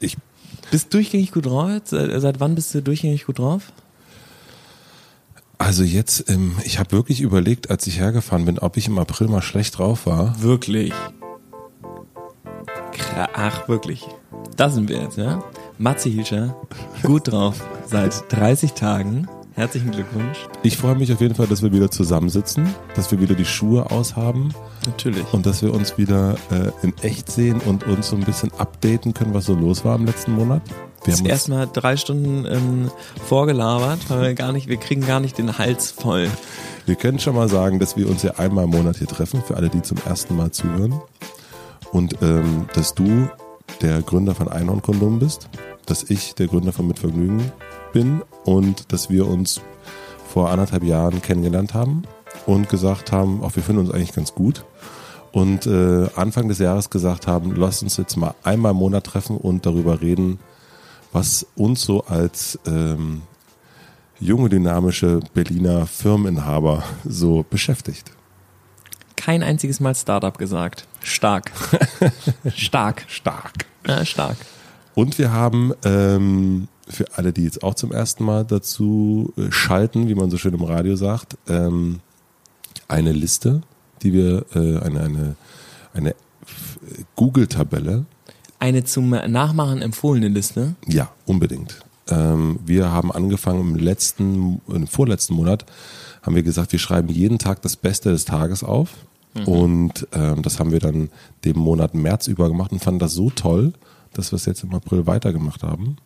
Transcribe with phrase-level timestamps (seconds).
[0.00, 0.16] Ich
[0.70, 1.70] Bist durchgängig gut drauf?
[1.84, 3.72] Seit seit wann bist du durchgängig gut drauf?
[5.58, 9.28] also jetzt, ähm, ich habe wirklich überlegt, als ich hergefahren bin, ob ich im April
[9.28, 10.40] mal schlecht drauf war.
[10.40, 10.92] Wirklich.
[13.34, 14.06] Ach, wirklich.
[14.56, 15.42] Da sind wir jetzt, ja?
[15.78, 16.56] Matze Hilscher,
[17.02, 17.64] gut drauf.
[17.86, 19.28] Seit 30 Tagen.
[19.56, 20.36] Herzlichen Glückwunsch.
[20.62, 23.90] Ich freue mich auf jeden Fall, dass wir wieder zusammensitzen, dass wir wieder die Schuhe
[23.90, 24.52] aushaben
[24.84, 25.24] Natürlich.
[25.32, 29.14] und dass wir uns wieder äh, in echt sehen und uns so ein bisschen updaten
[29.14, 30.60] können, was so los war im letzten Monat.
[30.66, 30.74] Wir
[31.06, 32.90] Jetzt haben uns, erstmal drei Stunden ähm,
[33.24, 36.28] vorgelabert, weil wir gar nicht, wir kriegen gar nicht den Hals voll.
[36.84, 39.56] wir können schon mal sagen, dass wir uns ja einmal im Monat hier treffen, für
[39.56, 41.00] alle, die zum ersten Mal zuhören.
[41.92, 43.30] Und ähm, dass du
[43.80, 45.48] der Gründer von Einhorn-Kondom bist,
[45.86, 47.52] dass ich der Gründer von Mitvergnügen
[47.96, 49.62] bin und dass wir uns
[50.28, 52.02] vor anderthalb Jahren kennengelernt haben
[52.44, 54.66] und gesagt haben, auch wir finden uns eigentlich ganz gut.
[55.32, 59.38] Und äh, Anfang des Jahres gesagt haben, lass uns jetzt mal einmal im Monat treffen
[59.38, 60.40] und darüber reden,
[61.12, 63.22] was uns so als ähm,
[64.20, 68.12] junge, dynamische Berliner Firmeninhaber so beschäftigt.
[69.16, 70.86] Kein einziges Mal Startup gesagt.
[71.00, 71.50] Stark.
[72.54, 73.06] stark.
[73.08, 73.64] Stark.
[73.88, 74.36] Ja, stark.
[74.94, 80.08] Und wir haben ähm, für alle, die jetzt auch zum ersten Mal dazu äh, schalten,
[80.08, 82.00] wie man so schön im Radio sagt, ähm,
[82.88, 83.62] eine Liste,
[84.02, 85.36] die wir, äh, eine, eine,
[85.94, 86.14] eine
[87.16, 88.04] Google-Tabelle,
[88.58, 90.76] Eine zum Nachmachen empfohlene Liste.
[90.86, 91.80] ja, unbedingt.
[92.08, 95.66] Ähm, wir haben angefangen im letzten, im vorletzten Monat,
[96.22, 98.90] haben wir gesagt, wir schreiben jeden Tag das Beste des Tages auf.
[99.44, 101.10] Und ähm, das haben wir dann
[101.44, 103.74] dem Monat März über gemacht und fanden das so toll,
[104.14, 105.96] dass wir es jetzt im April weitergemacht haben.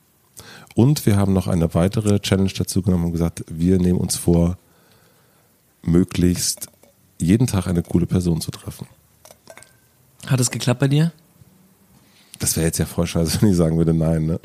[0.74, 4.56] Und wir haben noch eine weitere Challenge dazu genommen und gesagt, wir nehmen uns vor,
[5.82, 6.68] möglichst
[7.18, 8.86] jeden Tag eine coole Person zu treffen.
[10.26, 11.12] Hat es geklappt bei dir?
[12.38, 14.40] Das wäre jetzt ja voll scheiße, wenn ich sagen würde, nein, ne?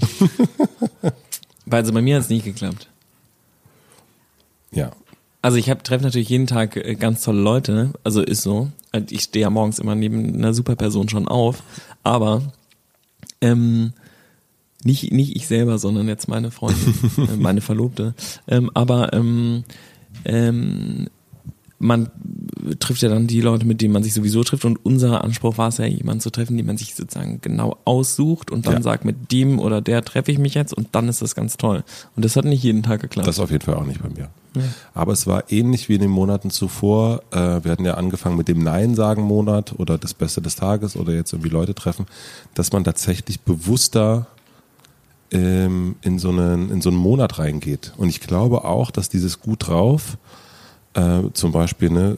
[1.65, 2.89] Weil also bei mir hat es nicht geklappt.
[4.71, 4.91] Ja.
[5.41, 7.93] Also ich treffe natürlich jeden Tag äh, ganz tolle Leute, ne?
[8.03, 8.71] also ist so.
[8.91, 11.63] Also Ich stehe ja morgens immer neben einer super Person schon auf,
[12.03, 12.41] aber
[13.41, 13.93] ähm,
[14.85, 18.13] nicht nicht ich selber, sondern jetzt meine Freundin, äh, meine Verlobte.
[18.47, 19.63] Ähm, aber ähm,
[20.23, 21.07] ähm,
[21.77, 22.09] man
[22.79, 25.67] trifft ja dann die Leute, mit denen man sich sowieso trifft und unser Anspruch war
[25.67, 28.81] es ja, jemanden zu treffen, den man sich sozusagen genau aussucht und dann Ja.
[28.81, 31.83] sagt, mit dem oder der treffe ich mich jetzt und dann ist das ganz toll.
[32.15, 33.27] Und das hat nicht jeden Tag geklappt.
[33.27, 34.29] Das auf jeden Fall auch nicht bei mir.
[34.93, 37.23] Aber es war ähnlich wie in den Monaten zuvor.
[37.31, 41.33] Äh, wir hatten ja angefangen mit dem Nein-Sagen-Monat oder das Beste des Tages oder jetzt
[41.33, 42.05] irgendwie Leute treffen,
[42.53, 44.27] dass man tatsächlich bewusster
[45.35, 47.93] ähm, in, so einen, in so einen Monat reingeht.
[47.97, 50.17] Und ich glaube auch, dass dieses gut drauf,
[50.93, 52.17] äh, zum Beispiel, ne,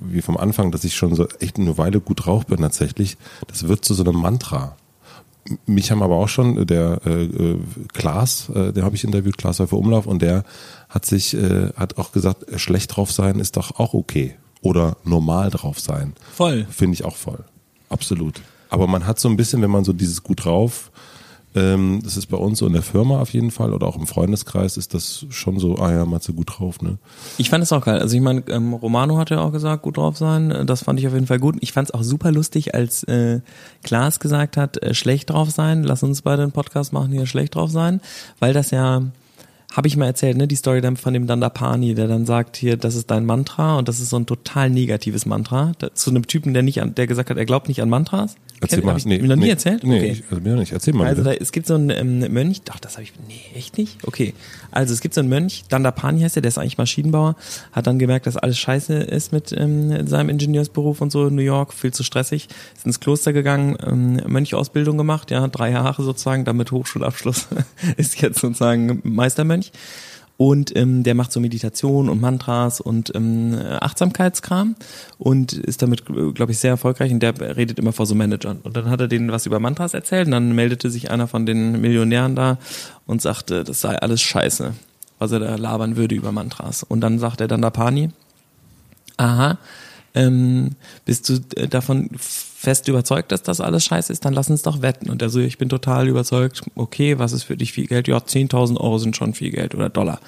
[0.00, 3.16] wie vom Anfang, dass ich schon so echt eine Weile gut drauf bin tatsächlich,
[3.48, 4.76] das wird zu so einem Mantra.
[5.66, 7.58] Mich haben aber auch schon, der äh, äh,
[7.92, 10.44] Klaas, äh, der habe ich interviewt, Klaas Häufer Umlauf, und der
[10.88, 14.36] hat sich, äh, hat auch gesagt, äh, schlecht drauf sein ist doch auch okay.
[14.62, 16.14] Oder normal drauf sein.
[16.32, 16.66] Voll.
[16.70, 17.44] Finde ich auch voll.
[17.90, 18.40] Absolut.
[18.70, 20.90] Aber man hat so ein bisschen, wenn man so dieses gut drauf,
[21.54, 24.06] ähm, das ist bei uns so in der Firma auf jeden Fall oder auch im
[24.06, 26.98] Freundeskreis ist das schon so, ah ja, Matze gut drauf, ne?
[27.38, 28.00] Ich fand es auch geil.
[28.00, 30.50] Also ich meine, ähm, Romano hat ja auch gesagt, gut drauf sein.
[30.50, 31.56] Äh, Das fand ich auf jeden Fall gut.
[31.60, 33.40] Ich fand es auch super lustig, als äh,
[33.82, 35.84] Klaas gesagt hat, äh, schlecht drauf sein.
[35.84, 38.00] Lass uns beide einen Podcast machen, hier schlecht drauf sein.
[38.40, 39.02] Weil das ja,
[39.76, 42.76] habe ich mal erzählt, ne, die Story dann von dem Dandapani, der dann sagt, hier,
[42.76, 45.72] das ist dein Mantra und das ist so ein total negatives Mantra.
[45.94, 48.36] Zu einem Typen, der nicht an, der gesagt hat, er glaubt nicht an Mantras.
[48.60, 48.92] Erzähl Kennt- mal.
[48.92, 49.82] hab ich mir noch nie erzählt?
[49.84, 50.10] Nee, Okay.
[50.12, 50.72] ich, also mir noch nicht.
[50.72, 53.34] Erzähl mal Also da, es gibt so einen ähm, Mönch, doch, das habe ich, nee,
[53.54, 53.98] echt nicht?
[54.06, 54.32] Okay.
[54.70, 57.34] Also es gibt so einen Mönch, Dandapani heißt der, der ist eigentlich Maschinenbauer,
[57.72, 61.42] hat dann gemerkt, dass alles scheiße ist mit ähm, seinem Ingenieursberuf und so in New
[61.42, 66.44] York, viel zu stressig, ist ins Kloster gegangen, ähm, Mönchausbildung gemacht, ja, drei Jahre sozusagen,
[66.44, 67.48] dann mit Hochschulabschluss
[67.96, 69.63] ist jetzt sozusagen Meistermönch.
[70.36, 74.74] Und ähm, der macht so Meditation und Mantras und ähm, Achtsamkeitskram
[75.16, 78.58] und ist damit, glaube ich, sehr erfolgreich und der redet immer vor so Managern.
[78.64, 81.46] Und dann hat er denen was über Mantras erzählt und dann meldete sich einer von
[81.46, 82.58] den Millionären da
[83.06, 84.74] und sagte, das sei alles scheiße,
[85.20, 86.82] was er da labern würde über Mantras.
[86.82, 88.10] Und dann sagt er dann da Pani,
[89.16, 89.58] aha,
[90.14, 90.70] ähm,
[91.04, 94.80] bist du äh, davon fest überzeugt, dass das alles scheiße ist, dann lass uns doch
[94.80, 95.10] wetten.
[95.10, 98.08] Und er so, ich bin total überzeugt, okay, was ist für dich viel Geld?
[98.08, 100.20] Ja, 10.000 Euro sind schon viel Geld oder Dollar.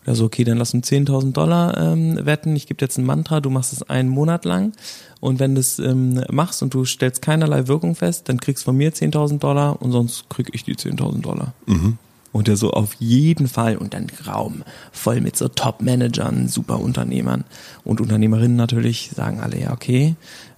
[0.00, 2.56] Und er so, okay, dann lass uns 10.000 Dollar ähm, wetten.
[2.56, 4.72] Ich gebe jetzt ein Mantra, du machst es einen Monat lang.
[5.20, 8.66] Und wenn du es ähm, machst und du stellst keinerlei Wirkung fest, dann kriegst du
[8.66, 11.52] von mir 10.000 Dollar und sonst krieg ich die 10.000 Dollar.
[11.92, 11.98] Und
[12.40, 17.44] der so auf jeden Fall und dann Raum voll mit so Top-Managern, super Unternehmern
[17.84, 20.16] und Unternehmerinnen natürlich sagen alle, ja okay,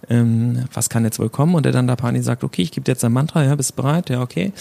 [0.08, 1.54] ähm, was kann jetzt wohl kommen?
[1.54, 3.76] Und der dann da Pani sagt, okay, ich gebe dir jetzt ein Mantra, ja, bist
[3.76, 4.10] bereit?
[4.10, 4.52] Ja, okay.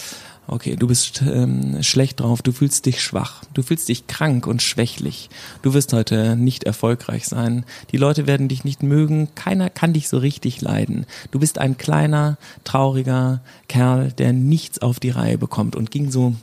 [0.46, 4.62] okay, du bist ähm, schlecht drauf, du fühlst dich schwach, du fühlst dich krank und
[4.62, 5.30] schwächlich,
[5.62, 10.08] du wirst heute nicht erfolgreich sein, die Leute werden dich nicht mögen, keiner kann dich
[10.08, 15.76] so richtig leiden, du bist ein kleiner, trauriger Kerl, der nichts auf die Reihe bekommt
[15.76, 16.34] und ging so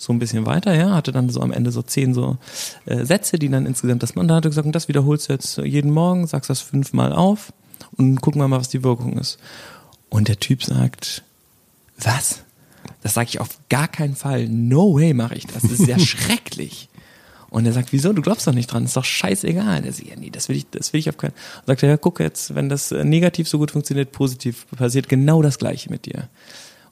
[0.00, 2.38] so ein bisschen weiter, ja, hatte dann so am Ende so zehn so
[2.86, 5.34] äh, Sätze, die dann insgesamt das, und dann hat er gesagt, und das wiederholst du
[5.34, 7.52] jetzt jeden Morgen, sagst das fünfmal auf
[7.98, 9.38] und gucken wir mal, was die Wirkung ist.
[10.08, 11.22] Und der Typ sagt,
[11.98, 12.42] was?
[13.02, 14.48] Das sage ich auf gar keinen Fall.
[14.48, 15.62] No way mache ich das.
[15.62, 16.88] Das ist ja schrecklich.
[17.50, 18.14] Und er sagt, wieso?
[18.14, 18.84] Du glaubst doch nicht dran.
[18.84, 19.82] ist doch scheißegal.
[19.82, 21.32] Der sagt, ja, nee, das will ich, das will ich auf keinen.
[21.32, 25.42] Und sagt er, ja, guck jetzt, wenn das negativ so gut funktioniert, positiv passiert genau
[25.42, 26.28] das Gleiche mit dir.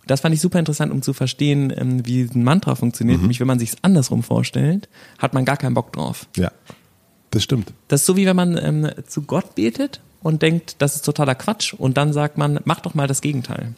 [0.09, 3.19] Das fand ich super interessant, um zu verstehen, ähm, wie ein Mantra funktioniert.
[3.19, 3.25] Mhm.
[3.25, 4.89] Nämlich, wenn man sich es andersrum vorstellt,
[5.19, 6.27] hat man gar keinen Bock drauf.
[6.37, 6.51] Ja,
[7.31, 7.73] das stimmt.
[7.89, 11.35] Das ist so wie wenn man ähm, zu Gott betet und denkt, das ist totaler
[11.35, 11.75] Quatsch.
[11.75, 13.75] Und dann sagt man, mach doch mal das Gegenteil.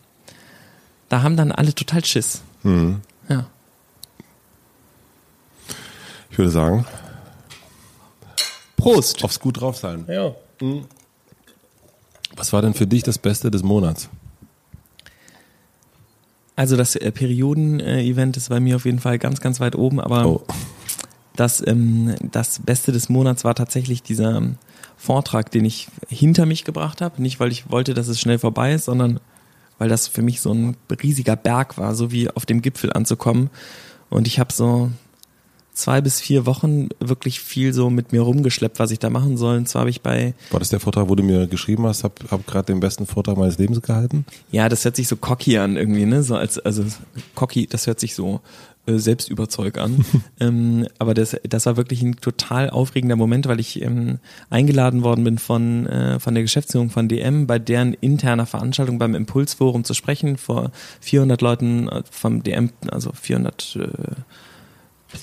[1.08, 2.42] Da haben dann alle total Schiss.
[2.62, 3.00] Mhm.
[3.28, 3.46] Ja.
[6.30, 6.86] Ich würde sagen,
[8.76, 9.24] Prost.
[9.24, 10.04] aufs gut drauf sein.
[10.08, 10.32] Ja.
[12.36, 14.08] Was war denn für dich das Beste des Monats?
[16.56, 20.26] Also das äh, Perioden-Event ist bei mir auf jeden Fall ganz, ganz weit oben, aber
[20.26, 20.42] Oh,
[21.40, 24.56] das, ähm, das Beste des Monats war tatsächlich dieser ähm,
[24.96, 27.22] Vortrag, den ich hinter mich gebracht habe.
[27.22, 29.20] Nicht, weil ich wollte, dass es schnell vorbei ist, sondern
[29.78, 33.48] weil das für mich so ein riesiger Berg war, so wie auf dem Gipfel anzukommen.
[34.10, 34.90] Und ich habe so
[35.72, 39.56] zwei bis vier Wochen wirklich viel so mit mir rumgeschleppt, was ich da machen soll.
[39.56, 42.20] Und zwar habe ich bei, war das der Vortrag, wo du mir geschrieben hast, hab,
[42.30, 44.24] hab gerade den besten Vortrag meines Lebens gehalten?
[44.50, 46.22] ja, das hört sich so cocky an irgendwie, ne?
[46.22, 46.84] So als, also
[47.34, 48.40] cocky, das hört sich so
[48.86, 50.04] äh, selbstüberzeug an.
[50.40, 54.18] ähm, aber das, das war wirklich ein total aufregender Moment, weil ich ähm,
[54.48, 59.14] eingeladen worden bin von, äh, von der Geschäftsführung von DM bei deren interner Veranstaltung beim
[59.14, 63.88] Impulsforum zu sprechen vor 400 Leuten äh, vom DM, also 400 äh,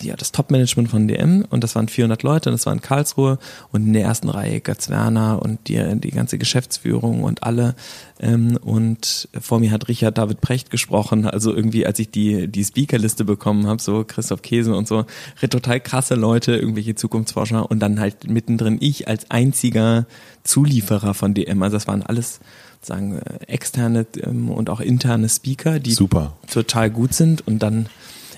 [0.01, 3.39] ja, das Top-Management von DM und das waren 400 Leute und das war in Karlsruhe
[3.71, 7.75] und in der ersten Reihe Götz Werner und die, die ganze Geschäftsführung und alle
[8.19, 12.63] ähm, und vor mir hat Richard David Precht gesprochen, also irgendwie als ich die, die
[12.63, 15.05] Speakerliste bekommen habe, so Christoph Käse und so,
[15.49, 20.05] total krasse Leute, irgendwelche Zukunftsforscher und dann halt mittendrin ich als einziger
[20.43, 22.39] Zulieferer von DM, also das waren alles
[22.81, 26.33] sagen äh, externe ähm, und auch interne Speaker, die Super.
[26.49, 27.87] total gut sind und dann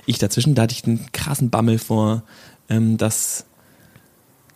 [0.09, 2.23] ich dazwischen, da hatte ich einen krassen Bammel vor,
[2.69, 3.45] ähm, dass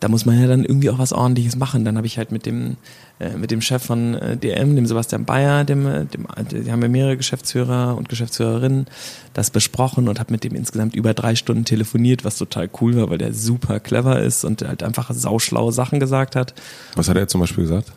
[0.00, 1.84] da muss man ja dann irgendwie auch was ordentliches machen.
[1.86, 2.76] Dann habe ich halt mit dem
[3.20, 6.82] äh, mit dem Chef von äh, DM, dem Sebastian Bayer, dem, äh, dem die haben
[6.82, 8.86] ja mehrere Geschäftsführer und Geschäftsführerinnen,
[9.32, 13.08] das besprochen und habe mit dem insgesamt über drei Stunden telefoniert, was total cool war,
[13.08, 16.54] weil der super clever ist und halt einfach sauschlaue Sachen gesagt hat.
[16.96, 17.92] Was hat er zum Beispiel gesagt?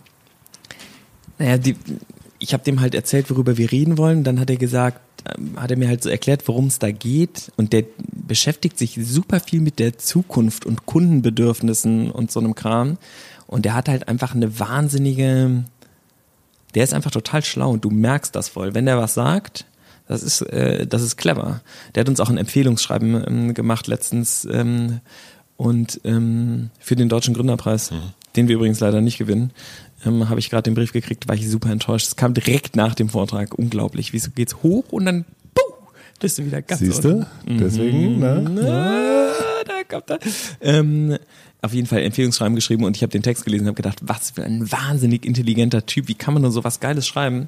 [1.40, 1.76] Naja, die,
[2.40, 4.24] ich habe dem halt erzählt, worüber wir reden wollen.
[4.24, 5.02] Dann hat er gesagt,
[5.38, 7.52] ähm, hat er mir halt so erklärt, worum es da geht.
[7.56, 12.98] Und der beschäftigt sich super viel mit der Zukunft und Kundenbedürfnissen und so einem Kram.
[13.48, 15.64] Und der hat halt einfach eine wahnsinnige,
[16.76, 18.74] der ist einfach total schlau und du merkst das voll.
[18.76, 19.66] Wenn der was sagt,
[20.08, 21.62] das ist, äh, das ist clever.
[21.96, 25.00] Der hat uns auch ein Empfehlungsschreiben ähm, gemacht letztens ähm,
[25.56, 27.92] und ähm, für den Deutschen Gründerpreis,
[28.36, 29.52] den wir übrigens leider nicht gewinnen,
[30.06, 32.08] ähm, habe ich gerade den Brief gekriegt, war ich super enttäuscht.
[32.08, 34.14] Es kam direkt nach dem Vortrag, unglaublich.
[34.14, 35.62] Wieso geht's hoch und dann puh,
[36.20, 37.26] bist du wieder ganz Siehst du?
[37.46, 39.32] Deswegen, ne?
[39.32, 40.20] Ah, da kommt er.
[40.62, 41.18] Ähm,
[41.62, 44.32] auf jeden Fall Empfehlungsschreiben geschrieben und ich habe den Text gelesen und habe gedacht, was
[44.32, 47.48] für ein wahnsinnig intelligenter Typ, wie kann man nur so was Geiles schreiben?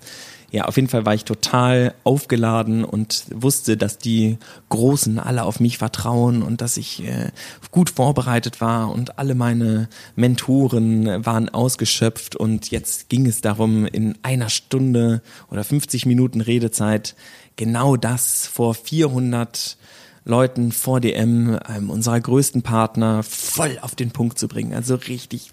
[0.51, 4.39] Ja, auf jeden Fall war ich total aufgeladen und wusste, dass die
[4.70, 7.30] Großen alle auf mich vertrauen und dass ich äh,
[7.70, 14.18] gut vorbereitet war und alle meine Mentoren waren ausgeschöpft und jetzt ging es darum, in
[14.24, 17.16] einer Stunde oder 50 Minuten Redezeit
[17.56, 19.78] genau das vor 400
[20.26, 24.74] Leuten vor DM, einem unserer größten Partner, voll auf den Punkt zu bringen.
[24.74, 25.52] Also richtig.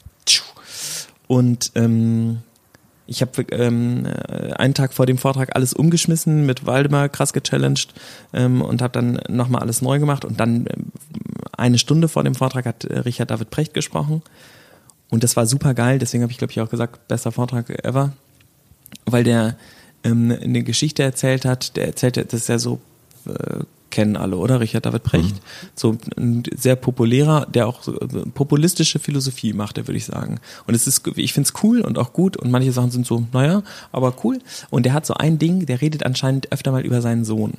[1.28, 2.38] Und ähm,
[3.06, 7.94] ich habe ähm, äh, einen Tag vor dem Vortrag alles umgeschmissen, mit Waldemar krass gechallenged
[8.32, 10.25] ähm, und habe dann nochmal alles neu gemacht.
[10.25, 10.92] Und dann ähm,
[11.56, 14.23] eine Stunde vor dem Vortrag hat äh, Richard David Precht gesprochen.
[15.08, 18.12] Und das war super geil, deswegen habe ich, glaube ich, auch gesagt, bester Vortrag ever.
[19.04, 19.56] Weil der
[20.02, 22.80] ähm, eine Geschichte erzählt hat, der erzählt, das ist ja so,
[23.26, 24.61] äh, kennen alle, oder?
[24.61, 25.37] Richard David Precht.
[25.75, 30.38] So ein sehr populärer, der auch so, äh, populistische Philosophie macht, würde ich sagen.
[30.66, 33.26] Und es ist, ich finde es cool und auch gut und manche Sachen sind so,
[33.33, 34.38] naja, aber cool.
[34.71, 37.54] Und der hat so ein Ding, der redet anscheinend öfter mal über seinen Sohn.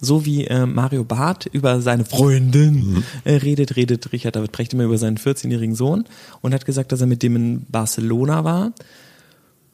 [0.00, 4.84] So wie äh, Mario Barth über seine Freundin äh, redet, redet Richard David Precht immer
[4.84, 6.06] über seinen 14-jährigen Sohn
[6.40, 8.72] und hat gesagt, dass er mit dem in Barcelona war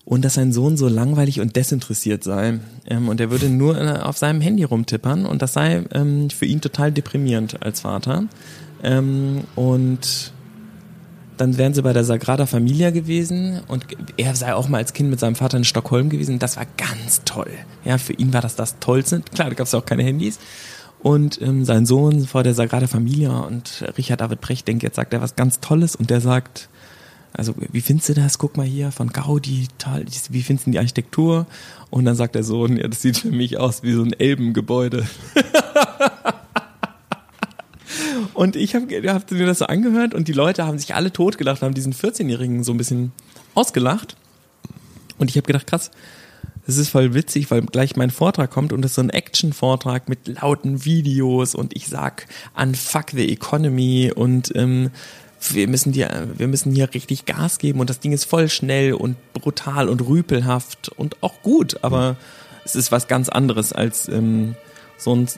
[0.09, 2.61] und dass sein Sohn so langweilig und desinteressiert sei.
[2.87, 6.47] Ähm, und er würde nur äh, auf seinem Handy rumtippern und das sei ähm, für
[6.47, 8.25] ihn total deprimierend als Vater.
[8.83, 10.33] Ähm, und
[11.37, 13.85] dann wären sie bei der Sagrada Familia gewesen und
[14.17, 16.39] er sei auch mal als Kind mit seinem Vater in Stockholm gewesen.
[16.39, 17.51] Das war ganz toll.
[17.85, 19.21] Ja, für ihn war das das Tollste.
[19.35, 20.39] Klar, da gab es auch keine Handys.
[21.01, 25.13] Und ähm, sein Sohn vor der Sagrada Familia und Richard David Brecht denkt, jetzt sagt
[25.13, 26.71] er was ganz Tolles und der sagt,
[27.39, 28.39] also wie findest du das?
[28.39, 29.69] Guck mal hier von Gaudi,
[30.31, 31.47] wie findest du die Architektur?
[31.89, 35.07] Und dann sagt der Sohn, ja, das sieht für mich aus wie so ein Elbengebäude.
[38.35, 41.63] und ich habe hab mir das so angehört und die Leute haben sich alle totgelacht,
[41.63, 43.13] haben diesen 14-Jährigen so ein bisschen
[43.55, 44.17] ausgelacht.
[45.19, 45.93] Und ich habe gedacht, krass,
[46.67, 50.09] das ist voll witzig, weil gleich mein Vortrag kommt und das ist so ein Action-Vortrag
[50.09, 52.27] mit lauten Videos und ich sag
[52.61, 54.91] unfuck the economy und ähm,
[55.41, 58.93] wir müssen dir, wir müssen hier richtig Gas geben und das Ding ist voll schnell
[58.93, 62.17] und brutal und rüpelhaft und auch gut, aber
[62.65, 64.55] es ist was ganz anderes als ähm,
[64.99, 65.29] so ein,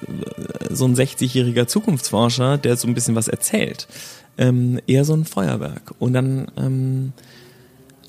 [0.71, 3.87] so ein 60-jähriger Zukunftsforscher, der so ein bisschen was erzählt.
[4.39, 5.95] Ähm, eher so ein Feuerwerk.
[5.99, 7.13] Und dann ähm,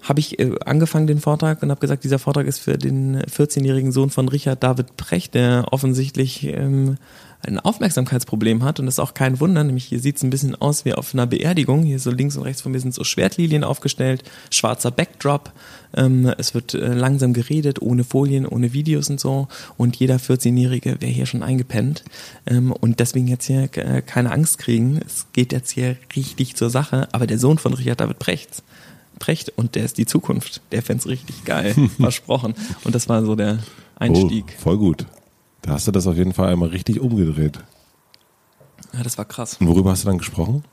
[0.02, 3.92] habe ich äh, angefangen den Vortrag und habe gesagt, dieser Vortrag ist für den 14-jährigen
[3.92, 6.98] Sohn von Richard David Precht, der offensichtlich ähm,
[7.44, 10.56] ein Aufmerksamkeitsproblem hat und das ist auch kein Wunder, nämlich hier sieht es ein bisschen
[10.56, 11.84] aus wie auf einer Beerdigung.
[11.84, 15.52] Hier so links und rechts von mir sind so Schwertlilien aufgestellt, schwarzer Backdrop.
[15.94, 19.48] Ähm, es wird äh, langsam geredet, ohne Folien, ohne Videos und so.
[19.78, 22.04] Und jeder 14-Jährige wäre hier schon eingepennt.
[22.46, 25.02] Ähm, und deswegen jetzt hier äh, keine Angst kriegen.
[25.06, 27.10] Es geht jetzt hier richtig zur Sache.
[27.12, 28.64] Aber der Sohn von Richard David Precht,
[29.20, 30.62] Precht und der ist die Zukunft.
[30.72, 32.56] Der fände richtig geil, versprochen.
[32.84, 33.60] Und das war so der
[33.96, 34.46] Einstieg.
[34.58, 35.06] Oh, voll gut.
[35.62, 37.60] Da hast du das auf jeden Fall einmal richtig umgedreht.
[38.94, 39.58] Ja, das war krass.
[39.60, 40.64] Und worüber hast du dann gesprochen?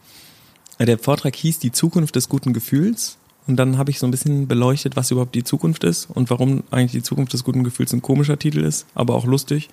[0.79, 3.19] Der Vortrag hieß Die Zukunft des guten Gefühls.
[3.47, 6.65] Und dann habe ich so ein bisschen beleuchtet, was überhaupt die Zukunft ist und warum
[6.71, 9.71] eigentlich die Zukunft des guten Gefühls ein komischer Titel ist, aber auch lustig.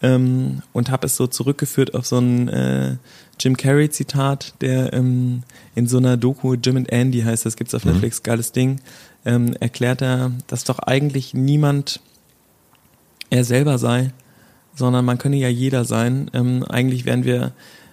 [0.00, 2.96] Ähm, und habe es so zurückgeführt auf so ein äh,
[3.38, 5.42] Jim Carrey Zitat, der ähm,
[5.74, 7.92] in so einer Doku Jim and Andy heißt, das gibt's auf mhm.
[7.92, 8.80] Netflix, geiles Ding,
[9.26, 12.00] ähm, erklärt er, dass doch eigentlich niemand
[13.28, 14.12] er selber sei,
[14.74, 16.30] sondern man könne ja jeder sein.
[16.32, 17.52] Ähm, eigentlich wären wir,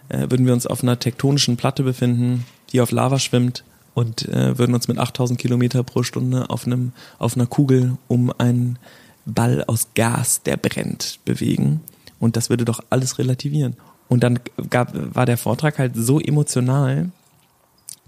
[0.10, 4.58] äh, würden wir uns auf einer tektonischen Platte befinden, die auf Lava schwimmt und äh,
[4.58, 8.80] würden uns mit 8000 Kilometer pro Stunde auf einem, auf einer Kugel um einen
[9.26, 11.82] Ball aus Gas, der brennt, bewegen.
[12.20, 13.76] Und das würde doch alles relativieren.
[14.08, 17.12] Und dann gab, war der Vortrag halt so emotional,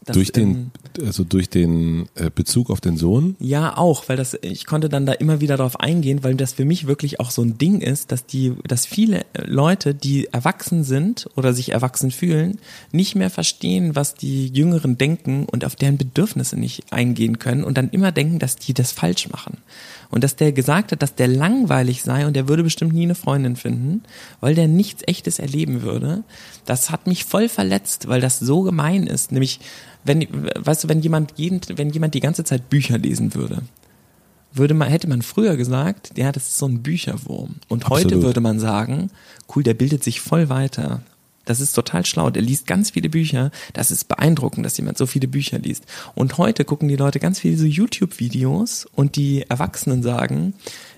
[0.06, 3.36] durch den, ähm, also durch den äh, Bezug auf den Sohn?
[3.40, 6.66] Ja, auch, weil das, ich konnte dann da immer wieder drauf eingehen, weil das für
[6.66, 11.30] mich wirklich auch so ein Ding ist, dass die, dass viele Leute, die erwachsen sind
[11.36, 12.60] oder sich erwachsen fühlen,
[12.92, 17.78] nicht mehr verstehen, was die Jüngeren denken und auf deren Bedürfnisse nicht eingehen können und
[17.78, 19.58] dann immer denken, dass die das falsch machen.
[20.12, 23.16] Und dass der gesagt hat, dass der langweilig sei und der würde bestimmt nie eine
[23.16, 24.04] Freundin finden,
[24.42, 26.24] weil der nichts Echtes erleben würde,
[26.66, 29.32] das hat mich voll verletzt, weil das so gemein ist.
[29.32, 29.62] Nämlich,
[30.04, 30.28] wenn,
[30.60, 33.62] weißt du, wenn jemand jeden, wenn jemand die ganze Zeit Bücher lesen würde,
[34.54, 37.56] würde man, hätte man früher gesagt, ja, das ist so ein Bücherwurm.
[37.70, 38.06] Und Absolut.
[38.06, 39.10] heute würde man sagen,
[39.56, 41.02] cool, der bildet sich voll weiter.
[41.46, 42.30] Das ist total schlau.
[42.30, 43.52] Der liest ganz viele Bücher.
[43.74, 45.86] Das ist beeindruckend, dass jemand so viele Bücher liest.
[46.16, 50.54] Und heute gucken die Leute ganz viele so YouTube-Videos und die Erwachsenen sagen,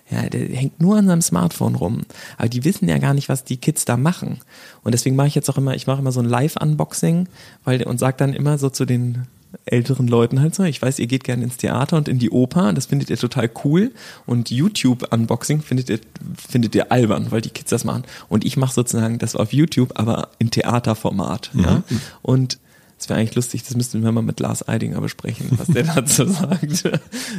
[0.09, 2.01] ja, der hängt nur an seinem Smartphone rum.
[2.37, 4.39] Aber die wissen ja gar nicht, was die Kids da machen.
[4.83, 7.27] Und deswegen mache ich jetzt auch immer, ich mache immer so ein Live-Unboxing,
[7.63, 9.27] weil und sag dann immer so zu den
[9.65, 10.63] älteren Leuten halt so.
[10.63, 13.49] Ich weiß, ihr geht gerne ins Theater und in die Oper, das findet ihr total
[13.63, 13.91] cool.
[14.25, 15.99] Und YouTube-Unboxing findet ihr,
[16.35, 18.03] findet ihr albern, weil die Kids das machen.
[18.29, 21.51] Und ich mache sozusagen das auf YouTube, aber in Theaterformat.
[21.53, 21.63] Mhm.
[21.63, 21.83] Ja?
[22.21, 22.59] Und
[23.03, 26.25] das wäre eigentlich lustig, das müssten wir mal mit Lars Eidinger besprechen, was der dazu
[26.25, 26.89] sagt.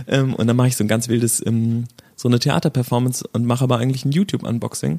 [0.06, 1.84] ähm, und dann mache ich so ein ganz wildes, ähm,
[2.16, 4.98] so eine Theaterperformance und mache aber eigentlich ein YouTube-Unboxing.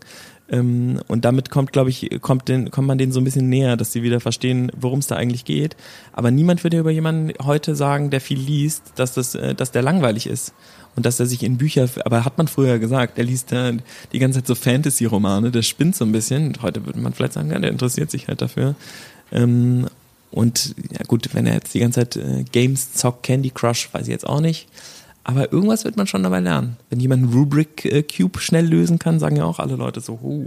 [0.49, 3.77] Ähm, und damit kommt, glaube ich, kommt, den, kommt man denen so ein bisschen näher,
[3.77, 5.75] dass sie wieder verstehen, worum es da eigentlich geht.
[6.13, 9.83] Aber niemand würde über jemanden heute sagen, der viel liest, dass, das, äh, dass der
[9.83, 10.55] langweilig ist.
[10.95, 13.77] Und dass er sich in Bücher, aber hat man früher gesagt, er liest äh,
[14.13, 16.57] die ganze Zeit so Fantasy-Romane, der spinnt so ein bisschen.
[16.63, 18.73] Heute würde man vielleicht sagen, ja, der interessiert sich halt dafür.
[19.31, 19.85] Ähm,
[20.35, 24.03] und ja gut, wenn er jetzt die ganze Zeit äh, Games zockt, Candy Crush, weiß
[24.03, 24.67] ich jetzt auch nicht.
[25.23, 26.75] Aber irgendwas wird man schon dabei lernen.
[26.89, 30.19] Wenn jemand einen Rubric äh, Cube schnell lösen kann, sagen ja auch alle Leute so,
[30.21, 30.45] huh,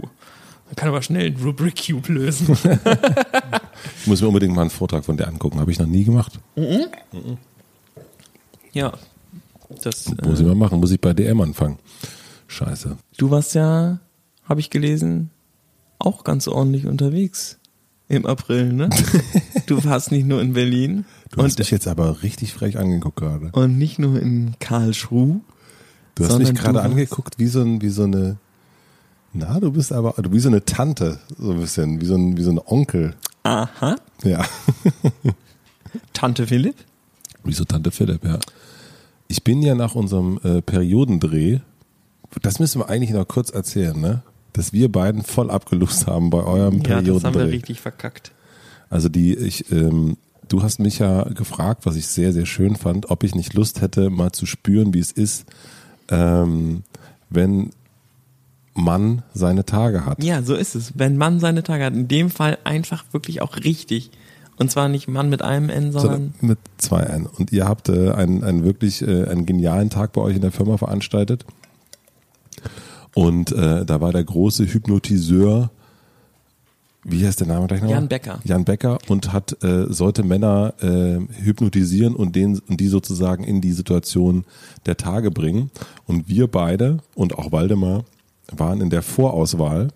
[0.67, 2.55] man kann aber schnell einen Rubric Cube lösen.
[2.55, 5.59] ich muss mir unbedingt mal einen Vortrag von der angucken.
[5.59, 6.39] Habe ich noch nie gemacht.
[6.55, 6.85] Mhm.
[7.11, 7.37] Mhm.
[8.71, 8.93] Ja.
[9.83, 10.79] Das, muss äh, ich mal machen.
[10.79, 11.79] Muss ich bei DM anfangen.
[12.45, 12.95] Scheiße.
[13.17, 13.99] Du warst ja,
[14.43, 15.31] habe ich gelesen,
[15.97, 17.58] auch ganz ordentlich unterwegs
[18.09, 18.89] im April, ne?
[19.67, 21.05] Du warst nicht nur in Berlin.
[21.29, 23.51] Du hast mich jetzt aber richtig frech angeguckt gerade.
[23.53, 25.41] Und nicht nur in Karlsruhe.
[26.15, 28.37] Du hast mich gerade angeguckt wie so, ein, wie so eine,
[29.31, 32.35] na, du bist aber, du wie so eine Tante, so ein bisschen, wie so ein,
[32.35, 33.15] wie so ein Onkel.
[33.43, 33.95] Aha.
[34.23, 34.43] Ja.
[36.13, 36.75] Tante Philipp?
[37.43, 38.39] Wie so Tante Philipp, ja.
[39.27, 41.59] Ich bin ja nach unserem äh, Periodendreh,
[42.41, 44.23] das müssen wir eigentlich noch kurz erzählen, ne?
[44.53, 48.31] Dass wir beiden voll abgelust haben bei eurem Ja, das haben wir richtig verkackt.
[48.89, 53.09] Also die, ich, ähm, du hast mich ja gefragt, was ich sehr, sehr schön fand,
[53.11, 55.45] ob ich nicht Lust hätte, mal zu spüren, wie es ist,
[56.09, 56.83] ähm,
[57.29, 57.71] wenn
[58.73, 60.23] man seine Tage hat.
[60.23, 60.93] Ja, so ist es.
[60.95, 64.11] Wenn Mann seine Tage hat, in dem Fall einfach wirklich auch richtig.
[64.57, 67.25] Und zwar nicht Mann mit einem N, sondern Sondern mit zwei N.
[67.25, 70.51] Und ihr habt äh, einen, einen wirklich äh, einen genialen Tag bei euch in der
[70.51, 71.45] Firma veranstaltet.
[73.15, 75.71] Und äh, da war der große Hypnotiseur,
[77.03, 77.89] wie heißt der Name gleich noch?
[77.89, 78.39] Jan Becker.
[78.43, 83.61] Jan Becker und hat äh, sollte Männer äh, hypnotisieren und den und die sozusagen in
[83.61, 84.45] die Situation
[84.85, 85.71] der Tage bringen.
[86.05, 88.03] Und wir beide und auch Waldemar
[88.51, 89.89] waren in der Vorauswahl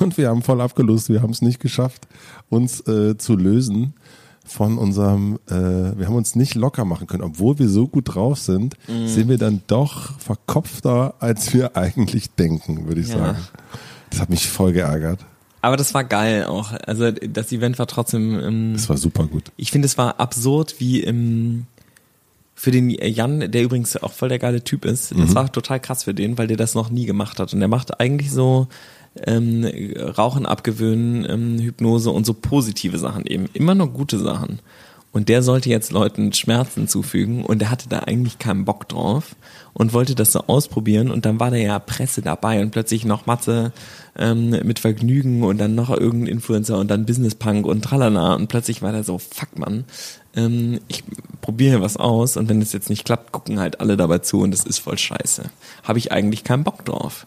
[0.00, 1.08] und wir haben voll abgelust.
[1.08, 2.06] Wir haben es nicht geschafft,
[2.48, 3.94] uns äh, zu lösen
[4.44, 5.52] von unserem, äh,
[5.96, 9.06] wir haben uns nicht locker machen können, obwohl wir so gut drauf sind, Mhm.
[9.08, 13.18] sind wir dann doch verkopfter, als wir eigentlich denken, würde ich Ja.
[13.18, 13.38] sagen.
[14.10, 15.20] Das hat mich voll geärgert.
[15.60, 16.72] Aber das war geil auch.
[16.86, 18.38] Also das Event war trotzdem.
[18.40, 19.52] Ähm, Das war super gut.
[19.56, 21.66] ich finde, es war absurd, wie im
[22.54, 25.12] für den Jan, der übrigens auch voll der geile Typ ist.
[25.16, 27.52] Das war total krass für den, weil der das noch nie gemacht hat.
[27.52, 28.68] Und der macht eigentlich so
[29.26, 29.64] ähm,
[30.16, 33.48] Rauchen abgewöhnen, ähm, Hypnose und so positive Sachen eben.
[33.52, 34.60] Immer nur gute Sachen.
[35.12, 39.36] Und der sollte jetzt Leuten Schmerzen zufügen und der hatte da eigentlich keinen Bock drauf
[39.74, 43.26] und wollte das so ausprobieren und dann war da ja Presse dabei und plötzlich noch
[43.26, 43.72] Matze
[44.16, 48.48] ähm, mit Vergnügen und dann noch irgendein Influencer und dann Business Punk und tralala und
[48.48, 49.84] plötzlich war der so, fuck man,
[50.34, 51.04] ähm, ich
[51.42, 54.50] probiere was aus und wenn es jetzt nicht klappt, gucken halt alle dabei zu und
[54.50, 55.42] das ist voll scheiße.
[55.82, 57.26] Habe ich eigentlich keinen Bock drauf.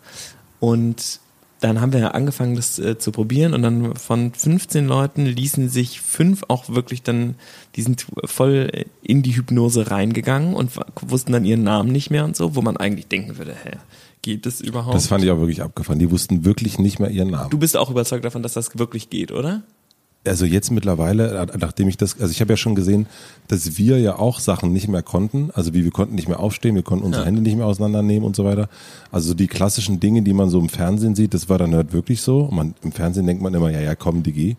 [0.59, 1.19] Und
[1.67, 5.99] dann haben wir angefangen, das äh, zu probieren und dann von 15 Leuten ließen sich
[5.99, 7.35] fünf auch wirklich dann,
[7.75, 12.35] die sind voll in die Hypnose reingegangen und wussten dann ihren Namen nicht mehr und
[12.35, 13.77] so, wo man eigentlich denken würde, hä,
[14.21, 14.95] geht das überhaupt?
[14.95, 15.99] Das fand ich auch wirklich abgefahren.
[15.99, 17.49] Die wussten wirklich nicht mehr ihren Namen.
[17.49, 19.63] du bist auch überzeugt davon, dass das wirklich geht, oder?
[20.27, 23.05] Also jetzt mittlerweile, äh, nachdem ich das, also ich habe ja schon gesehen,
[23.47, 25.51] dass wir ja auch Sachen nicht mehr konnten.
[25.53, 27.27] Also wie wir konnten nicht mehr aufstehen, wir konnten unsere Ja.
[27.27, 28.67] Hände nicht mehr auseinandernehmen und so weiter.
[29.11, 32.21] Also die klassischen Dinge, die man so im Fernsehen sieht, das war dann halt wirklich
[32.21, 32.49] so.
[32.51, 34.57] Man, Im Fernsehen denkt man immer, ja, ja, komm, Digi.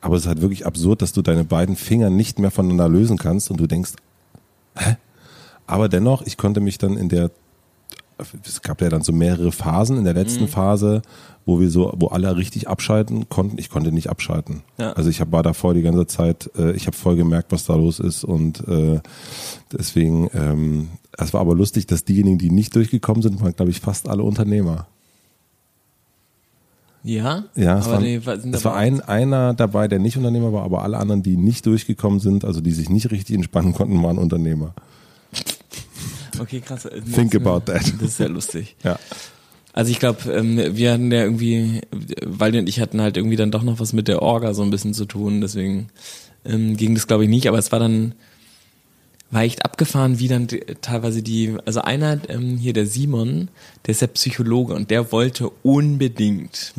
[0.00, 3.16] Aber es ist halt wirklich absurd, dass du deine beiden Finger nicht mehr voneinander lösen
[3.16, 3.92] kannst und du denkst,
[4.76, 4.96] hä?
[5.66, 7.30] Aber dennoch, ich konnte mich dann in der
[8.46, 9.98] es gab ja dann so mehrere Phasen.
[9.98, 10.48] In der letzten Mhm.
[10.48, 11.02] Phase,
[11.46, 14.62] wo wir so, wo alle richtig abschalten konnten, ich konnte nicht abschalten.
[14.78, 14.92] Ja.
[14.92, 17.76] Also ich hab, war davor die ganze Zeit, äh, ich habe voll gemerkt, was da
[17.76, 19.00] los ist und äh,
[19.72, 23.80] deswegen, ähm, es war aber lustig, dass diejenigen, die nicht durchgekommen sind, waren, glaube ich,
[23.80, 24.88] fast alle Unternehmer.
[27.04, 27.44] Ja?
[27.54, 28.20] Ja, es, waren, die
[28.52, 32.18] es war ein, einer dabei, der nicht Unternehmer war, aber alle anderen, die nicht durchgekommen
[32.18, 34.74] sind, also die sich nicht richtig entspannen konnten, waren Unternehmer.
[36.40, 36.88] Okay, krass.
[37.14, 37.94] Think about that.
[38.00, 38.76] Das ist ja lustig.
[38.82, 38.98] Ja.
[39.76, 41.82] Also ich glaube, ähm, wir hatten ja irgendwie,
[42.24, 44.70] Waldi und ich hatten halt irgendwie dann doch noch was mit der Orga so ein
[44.70, 45.88] bisschen zu tun, deswegen
[46.46, 48.14] ähm, ging das glaube ich nicht, aber es war dann,
[49.30, 50.48] war echt abgefahren, wie dann
[50.80, 53.48] teilweise die, also einer ähm, hier, der Simon,
[53.84, 56.72] der ist ja Psychologe und der wollte unbedingt.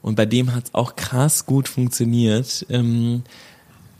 [0.00, 3.22] Und bei dem hat's auch krass gut funktioniert, ähm,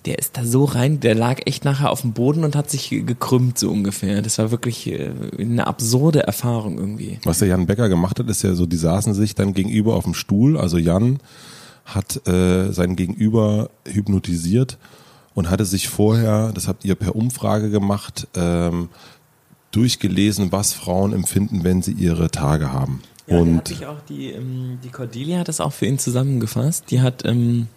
[0.06, 2.90] der ist da so rein, der lag echt nachher auf dem Boden und hat sich
[2.90, 4.22] gekrümmt so ungefähr.
[4.22, 7.18] Das war wirklich äh, eine absurde Erfahrung irgendwie.
[7.24, 10.04] Was der Jan Becker gemacht hat, ist ja so, die saßen sich dann gegenüber auf
[10.04, 10.56] dem Stuhl.
[10.56, 11.18] Also Jan
[11.84, 14.78] hat äh, sein Gegenüber hypnotisiert
[15.34, 18.88] und hatte sich vorher, das habt ihr per Umfrage gemacht, ähm,
[19.70, 23.02] durchgelesen, was Frauen empfinden, wenn sie ihre Tage haben.
[23.26, 25.98] Ja, der hat und sich auch die, ähm, die Cordelia hat das auch für ihn
[25.98, 26.90] zusammengefasst.
[26.90, 27.68] Die hat, ähm,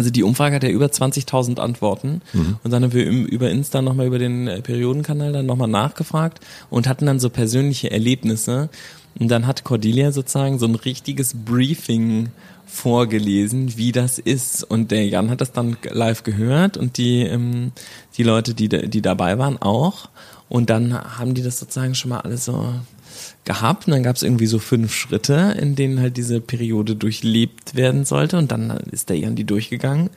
[0.00, 2.22] also die Umfrage hat ja über 20.000 Antworten.
[2.64, 6.88] Und dann haben wir über Insta nochmal über den äh, Periodenkanal dann nochmal nachgefragt und
[6.88, 8.70] hatten dann so persönliche Erlebnisse.
[9.18, 12.30] Und dann hat Cordelia sozusagen so ein richtiges Briefing
[12.64, 14.64] vorgelesen, wie das ist.
[14.64, 17.72] Und der Jan hat das dann live gehört und die, ähm,
[18.16, 20.08] die Leute, die, die dabei waren auch.
[20.48, 22.72] Und dann haben die das sozusagen schon mal alles so
[23.44, 27.74] gehabt und dann gab es irgendwie so fünf Schritte, in denen halt diese Periode durchlebt
[27.74, 30.10] werden sollte und dann ist der Jan die durchgegangen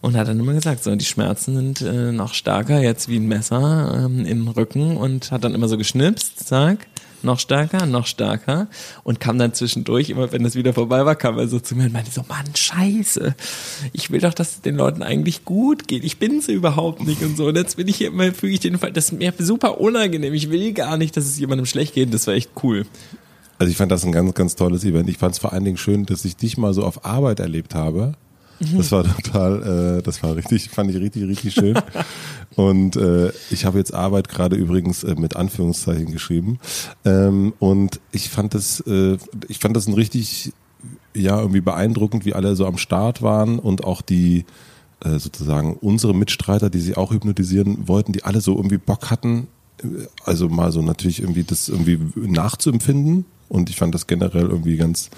[0.00, 3.28] und hat dann immer gesagt, so die Schmerzen sind äh, noch stärker jetzt wie ein
[3.28, 6.86] Messer ähm, im Rücken und hat dann immer so geschnipst, zack,
[7.24, 8.68] noch stärker, noch stärker
[9.04, 11.84] und kam dann zwischendurch, immer wenn das wieder vorbei war, kam er so zu mir
[11.84, 13.34] und meinte so, Mann, scheiße,
[13.92, 17.22] ich will doch, dass es den Leuten eigentlich gut geht, ich bin sie überhaupt nicht
[17.22, 19.32] und so und jetzt bin ich hier immer, füge ich den Fall, das ist mir
[19.38, 22.86] super unangenehm, ich will gar nicht, dass es jemandem schlecht geht, das war echt cool.
[23.58, 25.08] Also ich fand das ein ganz, ganz tolles Event.
[25.08, 27.76] Ich fand es vor allen Dingen schön, dass ich dich mal so auf Arbeit erlebt
[27.76, 28.14] habe.
[28.76, 31.78] Das war total, äh, das war richtig, fand ich richtig, richtig schön.
[32.56, 36.58] und äh, ich habe jetzt Arbeit gerade übrigens äh, mit Anführungszeichen geschrieben.
[37.04, 39.16] Ähm, und ich fand das, äh,
[39.48, 40.52] ich fand das ein richtig,
[41.14, 44.44] ja, irgendwie beeindruckend, wie alle so am Start waren und auch die
[45.04, 49.48] äh, sozusagen unsere Mitstreiter, die sie auch hypnotisieren wollten, die alle so irgendwie Bock hatten,
[49.82, 49.86] äh,
[50.24, 53.24] also mal so natürlich irgendwie das irgendwie nachzuempfinden.
[53.48, 55.10] Und ich fand das generell irgendwie ganz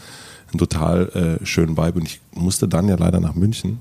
[0.54, 2.00] einen total äh, schönen Vibe.
[2.00, 3.80] Und ich musste dann ja leider nach München.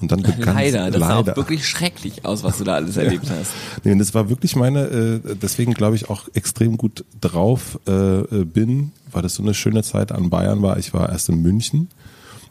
[0.00, 1.32] Und dann begann Leider, das sah leider.
[1.32, 3.52] auch wirklich schrecklich aus, was du da alles erlebt hast.
[3.82, 7.92] Nee, und das war wirklich meine, äh, deswegen glaube ich auch extrem gut drauf äh,
[7.92, 10.78] äh, bin, weil das so eine schöne Zeit an Bayern war.
[10.78, 11.88] Ich war erst in München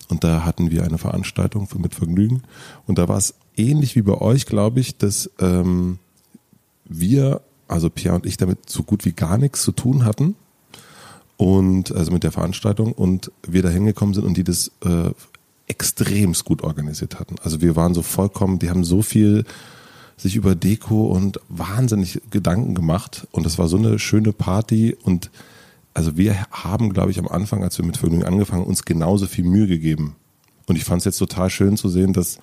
[0.10, 2.44] und da hatten wir eine Veranstaltung mit Vergnügen.
[2.88, 6.00] Und da war es ähnlich wie bei euch, glaube ich, dass ähm,
[6.86, 10.36] wir, also Pierre und ich, damit so gut wie gar nichts zu tun hatten.
[11.38, 15.12] Und also mit der Veranstaltung und wir da hingekommen sind und die das äh,
[15.68, 17.36] extremst gut organisiert hatten.
[17.44, 19.44] Also wir waren so vollkommen, die haben so viel
[20.18, 25.30] sich über Deko und wahnsinnig Gedanken gemacht und das war so eine schöne Party und
[25.94, 29.46] also wir haben, glaube ich, am Anfang, als wir mit Vergnügen angefangen, uns genauso viel
[29.46, 30.18] Mühe gegeben.
[30.68, 32.38] Und ich fand es jetzt total schön zu sehen, dass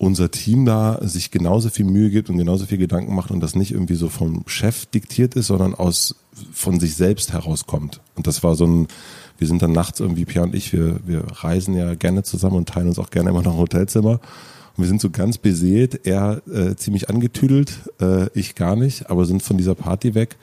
[0.00, 3.54] unser Team da sich genauso viel Mühe gibt und genauso viel Gedanken macht und das
[3.54, 6.16] nicht irgendwie so vom Chef diktiert ist, sondern aus
[6.52, 8.00] von sich selbst herauskommt.
[8.16, 8.88] Und das war so ein,
[9.36, 12.70] wir sind dann nachts irgendwie, Pia und ich, wir, wir reisen ja gerne zusammen und
[12.70, 14.12] teilen uns auch gerne immer noch ein Hotelzimmer.
[14.12, 19.26] Und wir sind so ganz beseelt, er äh, ziemlich angetüdelt, äh, ich gar nicht, aber
[19.26, 20.38] sind von dieser Party weg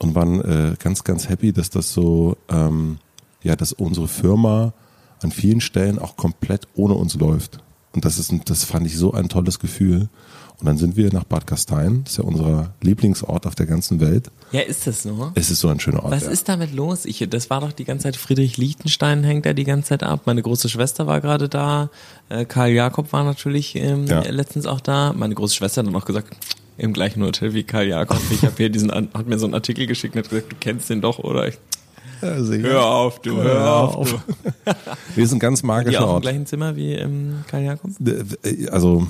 [0.00, 2.98] und waren äh, ganz, ganz happy, dass das so, ähm,
[3.42, 4.74] ja, dass unsere Firma
[5.22, 7.62] an vielen Stellen auch komplett ohne uns läuft.
[7.94, 10.08] Und das ist, das fand ich so ein tolles Gefühl.
[10.58, 13.98] Und dann sind wir nach Bad Gastein, das ist ja unser Lieblingsort auf der ganzen
[13.98, 14.30] Welt.
[14.52, 15.32] Ja, ist das so?
[15.34, 16.12] Es ist so ein schöner Ort.
[16.12, 16.30] Was ja.
[16.30, 17.04] ist damit los?
[17.04, 20.20] Ich, das war doch die ganze Zeit, Friedrich Liechtenstein hängt da die ganze Zeit ab.
[20.26, 21.90] Meine große Schwester war gerade da.
[22.28, 24.20] Äh, Karl Jakob war natürlich ähm, Ja.
[24.22, 25.12] letztens auch da.
[25.16, 26.36] Meine große Schwester hat dann auch gesagt,
[26.78, 28.20] im gleichen Hotel wie Karl Jakob.
[28.30, 30.88] Ich habe hier diesen, hat mir so einen Artikel geschickt und hat gesagt, du kennst
[30.90, 31.48] den doch, oder?
[31.48, 31.58] Ich,
[32.22, 32.68] Sicher.
[32.68, 34.18] hör auf, du, hör, auf, du.
[35.16, 36.22] Wir sind ein ganz magischer auch im Ort.
[36.22, 37.90] gleichen Zimmer wie ähm, Karl Jakob?
[38.04, 39.06] Äh, Also,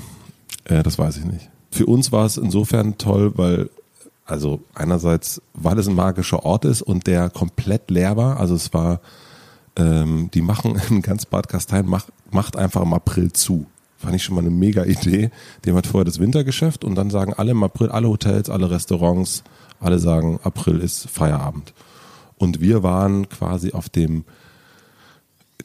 [0.65, 1.49] äh, das weiß ich nicht.
[1.71, 3.69] Für uns war es insofern toll, weil,
[4.25, 8.39] also einerseits, weil es ein magischer Ort ist und der komplett leer war.
[8.39, 8.99] Also es war,
[9.75, 13.65] ähm, die machen in ganz Bad Gastein macht, macht einfach im April zu.
[13.97, 15.31] Fand ich schon mal eine mega Idee.
[15.63, 18.69] Die haben halt vorher das Wintergeschäft und dann sagen alle im April, alle Hotels, alle
[18.69, 19.43] Restaurants,
[19.79, 21.73] alle sagen, April ist Feierabend.
[22.43, 24.25] Und wir waren quasi auf dem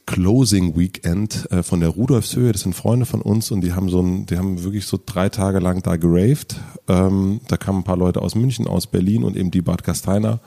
[0.05, 2.53] Closing Weekend äh, von der Rudolfshöhe.
[2.53, 5.27] Das sind Freunde von uns und die haben so ein, die haben wirklich so drei
[5.27, 6.55] Tage lang da geraved.
[6.87, 10.39] Ähm, da kamen ein paar Leute aus München, aus Berlin und eben die Bad Gasteiner.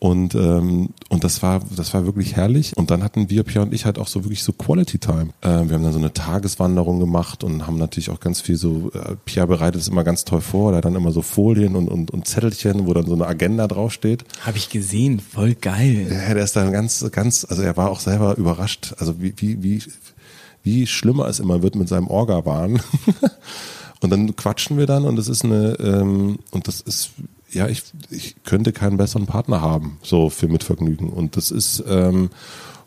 [0.00, 2.76] Und, ähm, und das war, das war wirklich herrlich.
[2.76, 5.30] Und dann hatten wir, Pia und ich, halt auch so wirklich so Quality Time.
[5.40, 8.92] Äh, wir haben dann so eine Tageswanderung gemacht und haben natürlich auch ganz viel so,
[8.94, 12.12] äh, Pia bereitet es immer ganz toll vor, da dann immer so Folien und, und,
[12.12, 14.24] und Zettelchen, wo dann so eine Agenda draufsteht.
[14.42, 16.06] Habe ich gesehen, voll geil.
[16.08, 19.62] Ja, der ist dann ganz, ganz, also er war auch selber überrascht, also wie, wie,
[19.64, 19.82] wie,
[20.62, 22.80] wie schlimmer es immer wird mit seinem Orga-Wahn.
[24.00, 27.10] und dann quatschen wir dann und das ist eine, ähm, und das ist,
[27.50, 31.10] ja, ich, ich könnte keinen besseren Partner haben, so für Mitvergnügen.
[31.10, 32.30] Und das ist, ähm,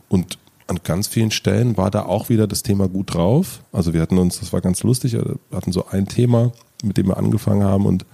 [0.10, 3.64] und an ganz vielen Stellen war da auch wieder das Thema gut drauf.
[3.72, 6.52] Also wir hatten uns, das war ganz lustig, wir hatten so ein Thema,
[6.84, 8.06] mit dem wir angefangen haben und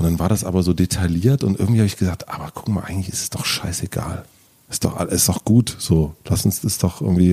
[0.00, 2.84] und dann war das aber so detailliert und irgendwie habe ich gesagt, aber guck mal,
[2.84, 4.24] eigentlich ist es doch scheißegal.
[4.70, 6.14] Ist doch, ist doch gut, so.
[6.24, 7.32] Lass uns das doch irgendwie.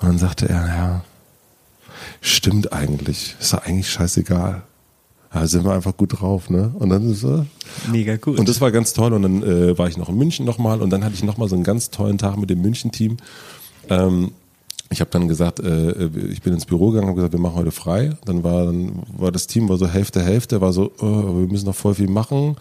[0.00, 1.04] Und dann sagte er, ja,
[2.20, 3.36] stimmt eigentlich.
[3.38, 4.64] Ist doch eigentlich scheißegal.
[5.34, 6.72] Ja, sind wir einfach gut drauf, ne?
[6.78, 7.44] Und dann ist so,
[7.90, 8.38] Mega gut.
[8.38, 9.12] und das war ganz toll.
[9.12, 11.56] Und dann äh, war ich noch in München nochmal und dann hatte ich nochmal so
[11.56, 13.16] einen ganz tollen Tag mit dem München-Team.
[13.90, 14.30] Ähm,
[14.90, 17.72] ich habe dann gesagt, äh, ich bin ins Büro gegangen, habe gesagt, wir machen heute
[17.72, 18.16] frei.
[18.26, 21.66] Dann war dann war das Team war so Hälfte Hälfte, war so, oh, wir müssen
[21.66, 22.56] noch voll viel machen,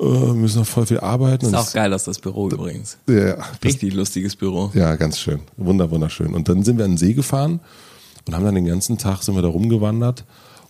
[0.00, 1.46] äh, wir müssen noch voll viel arbeiten.
[1.46, 2.98] ist auch geil aus das Büro übrigens.
[3.08, 4.72] Ja, Richtig lustiges Büro.
[4.74, 6.34] ja, ganz schön, wunder wunderschön.
[6.34, 7.60] Und dann sind wir an den See gefahren
[8.26, 10.24] und haben dann den ganzen Tag sind wir da rumgewandert.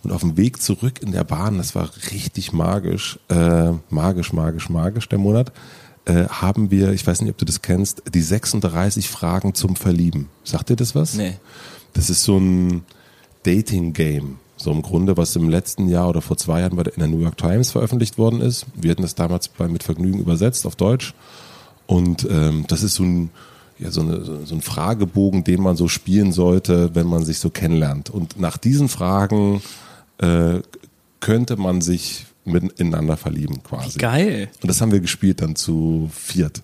[0.05, 4.69] Und auf dem Weg zurück in der Bahn, das war richtig magisch, äh, magisch, magisch,
[4.69, 5.51] magisch der Monat,
[6.05, 10.29] äh, haben wir, ich weiß nicht, ob du das kennst, die 36 Fragen zum Verlieben.
[10.43, 11.15] Sagt dir das was?
[11.15, 11.37] Nee.
[11.93, 12.83] Das ist so ein,
[13.45, 14.37] Dating-Game.
[14.57, 17.09] So im Grunde, was im letzten Jahr oder vor zwei Jahren bei der, in der
[17.09, 18.65] New York Times veröffentlicht worden ist.
[18.73, 21.13] Wir hatten das damals bei Mit Vergnügen übersetzt auf Deutsch.
[21.85, 23.29] Und ähm, das ist so ein,
[23.77, 27.49] ja, so, eine, so ein Fragebogen, den man so spielen sollte, wenn man sich so
[27.49, 28.09] kennenlernt.
[28.09, 29.61] Und nach diesen Fragen
[30.19, 30.61] äh,
[31.19, 33.97] könnte man sich miteinander verlieben quasi.
[33.97, 34.49] Geil.
[34.61, 36.61] Und das haben wir gespielt dann zu viert.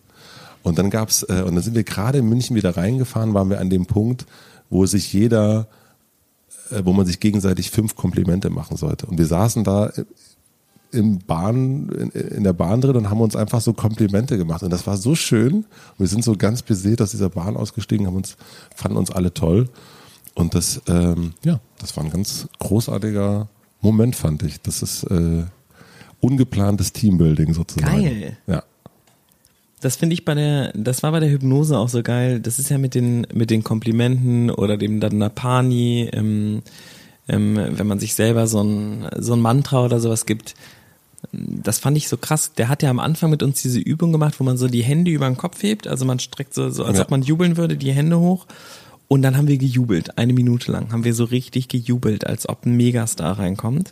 [0.63, 3.59] Und dann gab's äh, und dann sind wir gerade in München wieder reingefahren, waren wir
[3.59, 4.25] an dem Punkt,
[4.69, 5.67] wo sich jeder,
[6.69, 9.07] äh, wo man sich gegenseitig fünf Komplimente machen sollte.
[9.07, 9.91] Und wir saßen da
[10.91, 14.61] im Bahn, in, in der Bahn drin und haben uns einfach so Komplimente gemacht.
[14.61, 15.65] Und das war so schön.
[15.97, 18.35] Wir sind so ganz beseelt aus dieser Bahn ausgestiegen, haben uns,
[18.75, 19.69] fanden uns alle toll.
[20.35, 23.47] Und das, ähm, ja, das war ein ganz großartiger
[23.81, 24.61] Moment, fand ich.
[24.61, 25.43] Das ist äh,
[26.21, 28.03] ungeplantes Teambuilding sozusagen.
[28.03, 28.37] Geil.
[28.47, 28.63] Ja.
[29.81, 32.39] Das finde ich bei der, das war bei der Hypnose auch so geil.
[32.39, 36.61] Das ist ja mit den, mit den Komplimenten oder dem Danapani, ähm,
[37.27, 40.53] ähm, wenn man sich selber so ein, so ein Mantra oder sowas gibt.
[41.31, 42.53] Das fand ich so krass.
[42.53, 45.11] Der hat ja am Anfang mit uns diese Übung gemacht, wo man so die Hände
[45.11, 45.87] über den Kopf hebt.
[45.87, 47.03] Also man streckt so, so als Ja.
[47.03, 48.45] ob man jubeln würde, die Hände hoch.
[49.11, 50.17] Und dann haben wir gejubelt.
[50.17, 53.91] Eine Minute lang haben wir so richtig gejubelt, als ob ein Megastar reinkommt.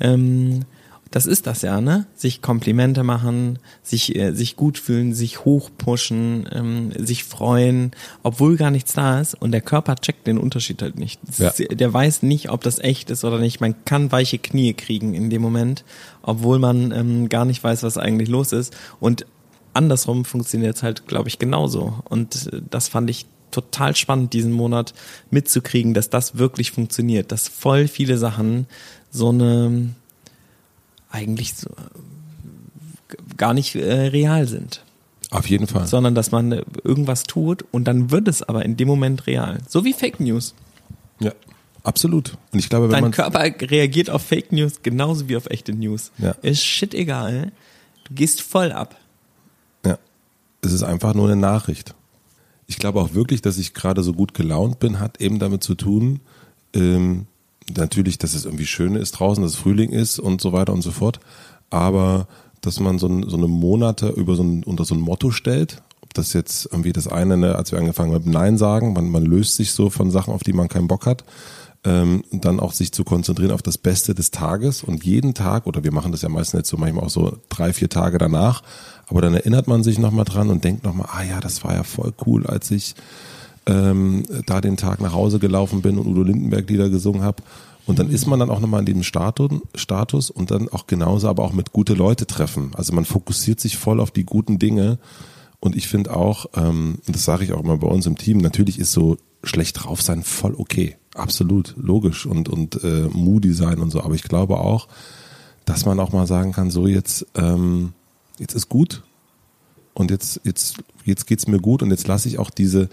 [0.00, 0.66] Ähm,
[1.10, 2.04] das ist das ja, ne?
[2.14, 7.92] Sich Komplimente machen, sich, äh, sich gut fühlen, sich hochpushen, ähm, sich freuen,
[8.22, 11.22] obwohl gar nichts da ist und der Körper checkt den Unterschied halt nicht.
[11.38, 11.48] Ja.
[11.48, 13.62] ist, der weiß nicht, ob das echt ist oder nicht.
[13.62, 15.86] Man kann weiche Knie kriegen in dem Moment,
[16.20, 18.76] obwohl man ähm, gar nicht weiß, was eigentlich los ist.
[19.00, 19.24] Und
[19.72, 21.94] andersrum funktioniert es halt, glaube ich, genauso.
[22.10, 24.94] Und äh, das fand ich total spannend, diesen Monat
[25.30, 28.66] mitzukriegen, dass das wirklich funktioniert, dass voll viele Sachen
[29.10, 29.94] so eine
[31.10, 34.84] eigentlich so, äh, gar nicht äh, real sind,
[35.30, 35.86] Auf jeden Fall.
[35.86, 39.58] sondern dass man äh, irgendwas tut und dann wird es aber in dem Moment real.
[39.68, 40.54] So wie Fake News.
[41.18, 41.32] Ja,
[41.82, 42.36] absolut.
[42.52, 45.72] Und ich glaube, wenn Dein man Körper reagiert auf Fake News genauso wie auf echte
[45.72, 46.12] News.
[46.18, 46.32] Ja.
[46.42, 47.52] Ist shit egal.
[48.04, 48.96] Du gehst voll ab.
[49.84, 49.98] Ja.
[50.62, 51.94] Es ist einfach nur eine Nachricht.
[52.70, 55.74] Ich glaube auch wirklich, dass ich gerade so gut gelaunt bin, hat eben damit zu
[55.74, 56.20] tun,
[56.72, 57.26] ähm,
[57.76, 60.82] natürlich, dass es irgendwie schön ist draußen, dass es Frühling ist und so weiter und
[60.82, 61.18] so fort.
[61.70, 62.28] Aber
[62.60, 66.14] dass man so, so eine Monate über so ein, unter so ein Motto stellt, ob
[66.14, 69.56] das jetzt irgendwie das eine, ne, als wir angefangen haben Nein sagen, man, man löst
[69.56, 71.24] sich so von Sachen, auf die man keinen Bock hat,
[71.82, 75.82] ähm, dann auch sich zu konzentrieren auf das Beste des Tages und jeden Tag, oder
[75.82, 78.62] wir machen das ja meistens jetzt so manchmal auch so drei, vier Tage danach,
[79.10, 81.82] aber dann erinnert man sich nochmal dran und denkt nochmal, ah ja, das war ja
[81.82, 82.94] voll cool, als ich
[83.66, 87.42] ähm, da den Tag nach Hause gelaufen bin und Udo Lindenberg Lieder gesungen habe.
[87.86, 91.42] Und dann ist man dann auch nochmal in diesem Status, und dann auch genauso, aber
[91.42, 92.70] auch mit gute Leute treffen.
[92.74, 94.98] Also man fokussiert sich voll auf die guten Dinge.
[95.58, 98.78] Und ich finde auch, ähm, das sage ich auch immer bei uns im Team, natürlich
[98.78, 100.96] ist so schlecht drauf sein voll okay.
[101.16, 104.00] Absolut, logisch und, und äh, moody sein und so.
[104.02, 104.86] Aber ich glaube auch,
[105.64, 107.92] dass man auch mal sagen kann, so jetzt, ähm,
[108.40, 109.02] jetzt ist gut
[109.94, 112.88] und jetzt, jetzt, jetzt geht's mir gut und jetzt lasse ich auch diese,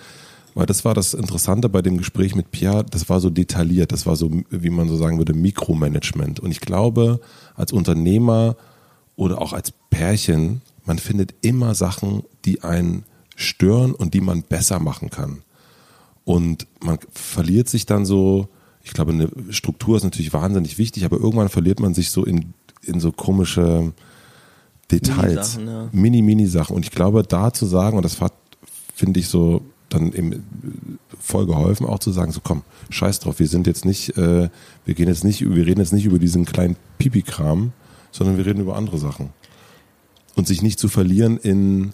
[0.53, 4.05] weil das war das Interessante bei dem Gespräch mit Pierre, das war so detailliert, das
[4.05, 6.39] war so, wie man so sagen würde, Mikromanagement.
[6.39, 7.19] Und ich glaube,
[7.55, 8.55] als Unternehmer
[9.15, 13.03] oder auch als Pärchen, man findet immer Sachen, die einen
[13.36, 15.43] stören und die man besser machen kann.
[16.25, 18.49] Und man verliert sich dann so,
[18.83, 22.53] ich glaube, eine Struktur ist natürlich wahnsinnig wichtig, aber irgendwann verliert man sich so in,
[22.81, 23.93] in so komische
[24.91, 25.58] Details.
[25.58, 25.89] Mini-Sachen, ja.
[25.91, 26.76] Mini, mini Sachen.
[26.76, 28.34] Und ich glaube, da zu sagen, und das hat,
[28.95, 33.47] finde ich so dann eben voll geholfen, auch zu sagen, so komm, scheiß drauf, wir
[33.47, 34.50] sind jetzt nicht, äh,
[34.86, 37.71] wir gehen jetzt nicht, wir reden jetzt nicht über diesen kleinen Pipi-Kram,
[38.12, 39.30] sondern wir reden über andere Sachen.
[40.36, 41.93] Und sich nicht zu verlieren in,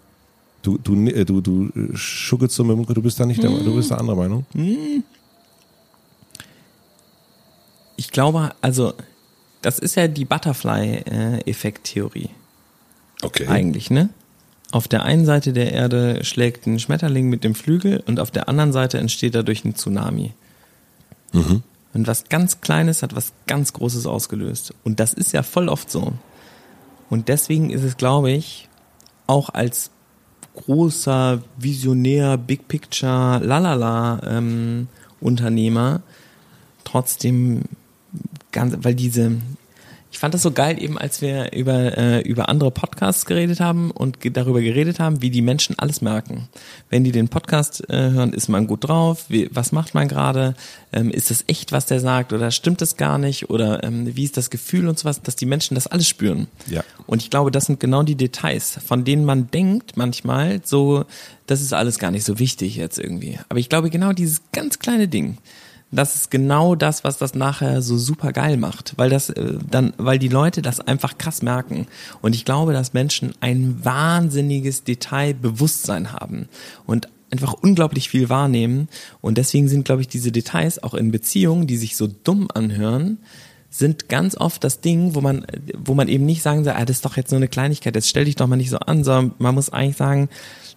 [0.63, 3.75] du, du, äh, du, du schuggelst so mit dem du bist da nicht der, du
[3.75, 4.45] bist der anderer Meinung.
[7.95, 8.93] Ich glaube, also,
[9.61, 12.29] das ist ja die Butterfly-Effekt-Theorie.
[13.23, 13.47] Okay.
[13.47, 14.09] Eigentlich, ne?
[14.71, 18.49] Auf der einen Seite der Erde schlägt ein Schmetterling mit dem Flügel und auf der
[18.49, 20.33] anderen Seite entsteht dadurch ein Tsunami.
[21.93, 24.73] Und was ganz Kleines hat was ganz Großes ausgelöst.
[24.83, 26.13] Und das ist ja voll oft so.
[27.09, 28.67] Und deswegen ist es, glaube ich,
[29.27, 29.91] auch als
[30.55, 34.87] großer Visionär, Big Picture, lalala ähm,
[35.19, 36.01] Unternehmer
[36.83, 37.63] trotzdem
[38.51, 39.37] ganz, weil diese,
[40.23, 44.21] fand das so geil eben, als wir über, äh, über andere Podcasts geredet haben und
[44.21, 46.47] ge darüber geredet haben, wie die Menschen alles merken.
[46.89, 50.55] Wenn die den Podcast äh, hören, ist man gut drauf, wie, was macht man gerade,
[50.93, 54.23] ähm, ist das echt, was der sagt oder stimmt das gar nicht oder ähm, wie
[54.23, 56.47] ist das Gefühl und sowas, dass die Menschen das alles spüren.
[56.67, 56.85] Ja.
[57.05, 61.03] Und ich glaube, das sind genau die Details, von denen man denkt manchmal so,
[61.47, 63.39] das ist alles gar nicht so wichtig jetzt irgendwie.
[63.49, 65.37] Aber ich glaube genau dieses ganz kleine Ding,
[65.93, 69.93] das ist genau das, was das nachher so super geil macht, weil das äh, dann,
[69.97, 71.87] weil die Leute das einfach krass merken.
[72.21, 76.49] Und ich glaube, dass Menschen ein wahnsinniges Detailbewusstsein haben
[76.85, 78.87] und einfach unglaublich viel wahrnehmen.
[79.21, 83.17] Und deswegen sind, glaube ich, diese Details auch in Beziehungen, die sich so dumm anhören,
[83.69, 86.97] sind ganz oft das Ding, wo man, wo man eben nicht sagen soll, ah, das
[86.97, 89.33] ist doch jetzt nur eine Kleinigkeit, jetzt stell dich doch mal nicht so an, sondern
[89.39, 90.29] man muss eigentlich sagen,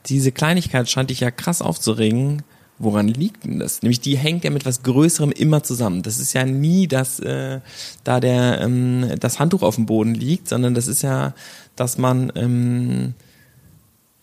[0.07, 2.43] diese Kleinigkeit scheint dich ja krass aufzuregen.
[2.79, 3.83] Woran liegt denn das?
[3.83, 6.03] Nämlich die hängt ja mit was Größerem immer zusammen.
[6.03, 7.61] Das ist ja nie, dass äh,
[8.05, 11.35] da der ähm, das Handtuch auf dem Boden liegt, sondern das ist ja,
[11.75, 13.15] dass man ähm,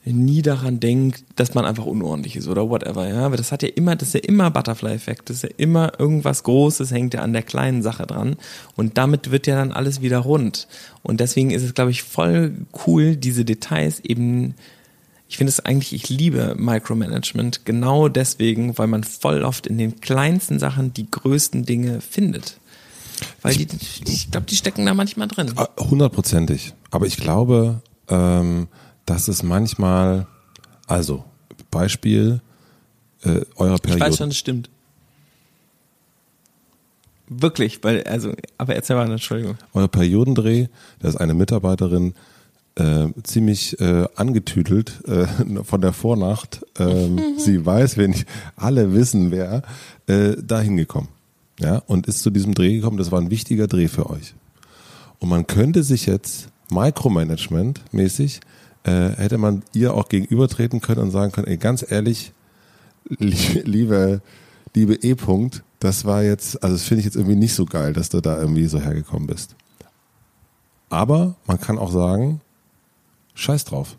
[0.05, 3.25] nie daran denkt, dass man einfach unordentlich ist oder whatever, ja.
[3.25, 5.29] Aber das hat ja immer, das ist ja immer Butterfly-Effekt.
[5.29, 8.35] Das ist ja immer irgendwas Großes hängt ja an der kleinen Sache dran.
[8.75, 10.67] Und damit wird ja dann alles wieder rund.
[11.03, 12.53] Und deswegen ist es, glaube ich, voll
[12.85, 14.55] cool, diese Details eben,
[15.33, 19.99] ich finde es eigentlich, ich liebe Micromanagement genau deswegen, weil man voll oft in den
[19.99, 22.59] kleinsten Sachen die größten Dinge findet.
[23.41, 23.67] Weil die,
[24.05, 25.51] ich glaube, die stecken da manchmal drin.
[25.79, 26.75] Hundertprozentig.
[26.91, 28.67] Aber ich glaube, ähm,
[29.07, 30.27] dass es manchmal,
[30.85, 31.23] also
[31.71, 32.39] Beispiel,
[33.23, 34.05] äh, eurer Periode.
[34.05, 34.69] Ich weiß schon, das stimmt.
[37.27, 39.57] Wirklich, weil, also, aber erzähl mal, Entschuldigung.
[39.73, 40.67] Euer Periodendreh,
[40.99, 42.13] da ist eine Mitarbeiterin
[42.75, 45.27] äh, ziemlich äh, angetüdelt äh,
[45.63, 46.65] von der Vornacht.
[46.79, 49.63] Ähm, sie weiß, wenn ich, alle wissen wer,
[50.07, 51.09] äh, da hingekommen.
[51.59, 52.97] Ja, und ist zu diesem Dreh gekommen.
[52.97, 54.33] Das war ein wichtiger Dreh für euch.
[55.19, 58.41] Und man könnte sich jetzt Micromanagement-mäßig
[58.83, 62.33] äh, hätte man ihr auch gegenübertreten können und sagen können, ey, ganz ehrlich,
[63.09, 64.21] liebe,
[64.73, 68.09] liebe E-Punkt, das war jetzt, also das finde ich jetzt irgendwie nicht so geil, dass
[68.09, 69.55] du da irgendwie so hergekommen bist.
[70.89, 72.41] Aber man kann auch sagen,
[73.33, 73.97] scheiß drauf.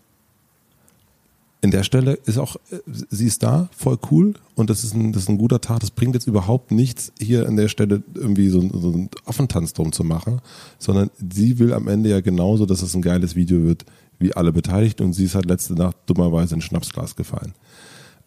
[1.61, 5.23] In der Stelle ist auch, sie ist da, voll cool und das ist ein, das
[5.23, 5.81] ist ein guter Tag.
[5.81, 9.91] Das bringt jetzt überhaupt nichts, hier an der Stelle irgendwie so, so einen Affentanz drum
[9.91, 10.43] zu machen,
[10.79, 13.87] sondern sie will am Ende ja genauso, dass es ein geiles Video wird,
[14.19, 17.55] wie alle Beteiligten und sie ist halt letzte Nacht dummerweise in Schnapsglas gefallen.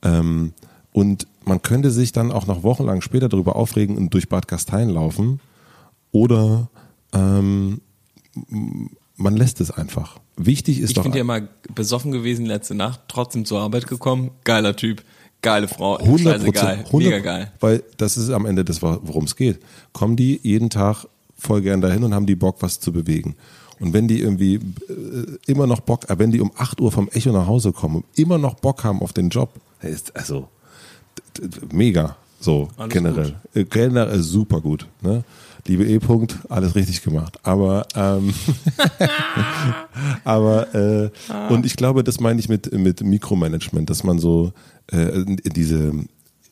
[0.01, 0.53] Ähm,
[0.91, 4.89] und man könnte sich dann auch noch wochenlang später darüber aufregen und durch Bad Gastein
[4.89, 5.41] laufen
[6.11, 6.69] oder
[7.13, 7.81] ähm,
[9.17, 10.19] man lässt es einfach.
[10.38, 11.01] Wichtig ist ich doch.
[11.01, 15.03] Ich finde ja mal besoffen gewesen letzte Nacht, trotzdem zur Arbeit gekommen, geiler Typ,
[15.41, 17.51] geile Frau, 100 geil, mega geil.
[17.60, 19.60] Weil das ist am Ende das, worum es geht.
[19.91, 21.06] Kommen die jeden Tag
[21.38, 23.36] voll gern dahin und haben die Bock, was zu bewegen.
[23.80, 27.10] Und wenn die irgendwie äh, immer noch Bock, äh, wenn die um 8 Uhr vom
[27.10, 29.49] Echo nach Hause kommen immer noch Bock haben auf den Job,
[29.82, 30.47] ist also
[31.71, 32.15] mega.
[32.39, 33.36] So alles generell.
[33.53, 33.56] Gut.
[33.56, 34.88] Äh, generell super gut.
[35.01, 35.23] Ne?
[35.67, 35.97] Liebe E.
[35.97, 37.38] -Punkt, alles richtig gemacht.
[37.43, 38.34] Aber ähm,
[40.23, 41.10] aber äh,
[41.49, 44.53] und ich glaube, das meine ich mit mit Mikromanagement, dass man so
[44.88, 45.93] äh, diese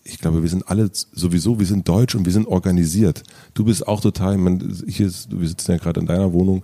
[0.04, 3.24] ich glaube, wir sind alle sowieso, wir sind deutsch und wir sind organisiert.
[3.56, 6.62] Du bist auch total, man, hier ist, wir sitzen ja gerade in deiner Wohnung,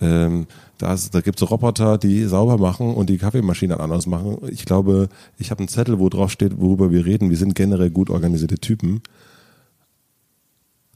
[0.00, 0.46] ähm,
[0.78, 4.38] da, da gibt es Roboter, die sauber machen und die Kaffeemaschine anders machen.
[4.48, 5.08] Ich glaube,
[5.38, 7.30] ich habe einen Zettel, wo drauf steht, worüber wir reden.
[7.30, 9.02] Wir sind generell gut organisierte Typen.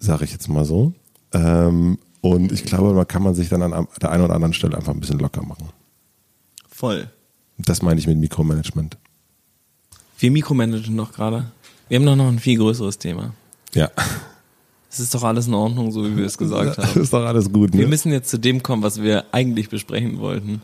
[0.05, 0.93] Sage ich jetzt mal so.
[1.33, 4.77] Ähm, und ich glaube, da kann man sich dann an der einen oder anderen Stelle
[4.77, 5.69] einfach ein bisschen locker machen.
[6.69, 7.09] Voll.
[7.59, 8.99] Das meine ich mit Mikromanagement.
[10.19, 11.53] Wir mikromanagen noch gerade.
[11.89, 13.35] Wir haben doch noch ein viel größeres Thema.
[13.75, 13.91] Ja.
[14.91, 17.01] Es ist doch alles in Ordnung, so wie wir es gesagt haben.
[17.01, 17.75] ist doch alles gut.
[17.75, 17.81] Ne?
[17.81, 20.63] Wir müssen jetzt zu dem kommen, was wir eigentlich besprechen wollten.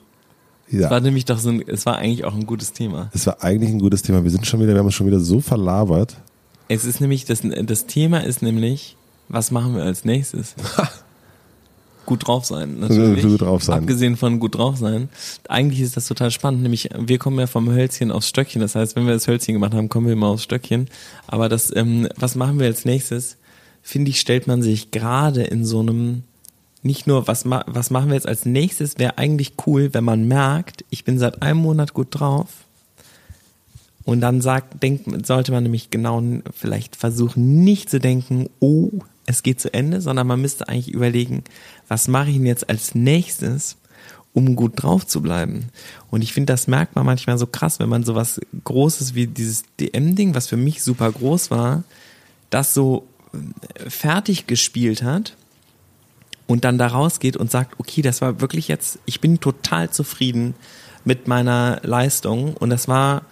[0.71, 0.85] Ja.
[0.85, 3.11] Es war nämlich doch so ein, es war eigentlich auch ein gutes Thema.
[3.13, 4.23] Es war eigentlich ein gutes Thema.
[4.23, 6.17] Wir sind schon wieder, wir haben uns schon wieder so verlabert.
[6.69, 8.97] Es ist nämlich, das, das Thema ist nämlich,
[9.31, 10.55] was machen wir als nächstes?
[12.07, 13.23] gut drauf sein, natürlich.
[13.23, 13.79] Gut drauf sein.
[13.79, 15.09] Abgesehen von gut drauf sein.
[15.49, 18.61] Eigentlich ist das total spannend, nämlich wir kommen ja vom Hölzchen aufs Stöckchen.
[18.61, 20.89] Das heißt, wenn wir das Hölzchen gemacht haben, kommen wir immer aufs Stöckchen.
[21.27, 23.39] Aber das, ähm, was machen wir als nächstes?
[23.83, 26.23] finde ich, stellt man sich gerade in so einem,
[26.83, 30.27] nicht nur, was, ma was machen wir jetzt als nächstes, wäre eigentlich cool, wenn man
[30.29, 32.49] merkt, ich bin seit einem Monat gut drauf.
[34.05, 36.23] Und dann sagt, denkt, sollte man nämlich genau
[36.55, 38.91] vielleicht versuchen, nicht zu denken, oh,
[39.27, 41.45] es geht zu Ende, sondern man müsste eigentlich überlegen,
[41.89, 43.77] was mache ich denn jetzt als nächstes,
[44.33, 45.69] um gut drauf zu bleiben.
[46.11, 49.65] Und ich finde, das merkt man manchmal so krass, wenn man sowas Großes wie dieses
[49.79, 51.85] DM-Ding, was für mich super groß war,
[52.51, 53.07] das so
[53.89, 55.37] fertig gespielt hat
[56.47, 60.55] und dann da rausgeht und sagt, okay, das war wirklich jetzt, ich bin total zufrieden
[61.05, 63.23] mit meiner Leistung und das war,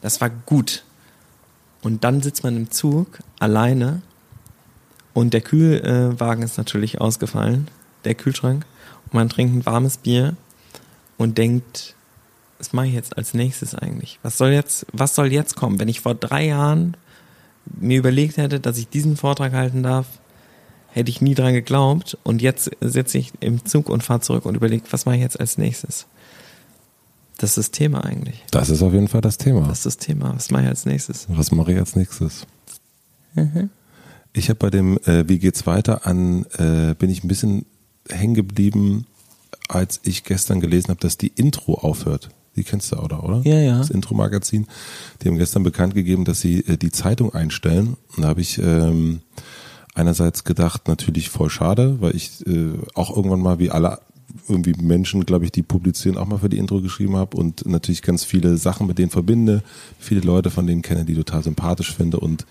[0.00, 0.84] das war gut.
[1.82, 4.00] Und dann sitzt man im Zug alleine
[5.14, 7.68] und der Kühlwagen ist natürlich ausgefallen,
[8.04, 8.66] der Kühlschrank,
[9.04, 10.36] und man trinkt ein warmes Bier
[11.16, 11.94] und denkt,
[12.58, 14.18] was mache ich jetzt als nächstes eigentlich?
[14.22, 15.78] Was soll jetzt, was soll jetzt kommen?
[15.80, 16.96] Wenn ich vor drei Jahren
[17.66, 20.06] mir überlegt hätte, dass ich diesen Vortrag halten darf,
[20.88, 22.16] hätte ich nie dran geglaubt.
[22.22, 25.38] Und jetzt sitze ich im Zug und fahre zurück und überlege, was mache ich jetzt
[25.40, 26.06] als nächstes?
[27.36, 28.44] Das ist das Thema eigentlich.
[28.50, 29.66] Das ist auf jeden Fall das Thema.
[29.66, 30.34] Das ist das Thema.
[30.36, 31.26] Was mache ich als nächstes?
[31.28, 32.46] Was mache ich als nächstes?
[33.34, 33.70] Mhm.
[34.36, 37.66] Ich habe bei dem äh, Wie geht's weiter an, äh, bin ich ein bisschen
[38.10, 39.06] hängen geblieben,
[39.68, 42.30] als ich gestern gelesen habe, dass die Intro aufhört.
[42.56, 43.40] Die kennst du auch, oder?
[43.44, 43.78] Ja, ja.
[43.78, 44.66] Das Intro-Magazin.
[45.22, 47.96] Die haben gestern bekannt gegeben, dass sie äh, die Zeitung einstellen.
[48.16, 49.20] Und da habe ich ähm,
[49.94, 54.00] einerseits gedacht, natürlich voll schade, weil ich äh, auch irgendwann mal wie alle
[54.48, 58.02] irgendwie Menschen, glaube ich, die publizieren, auch mal für die Intro geschrieben habe und natürlich
[58.02, 59.62] ganz viele Sachen mit denen verbinde,
[59.98, 62.44] viele Leute von denen kenne, die total sympathisch finde und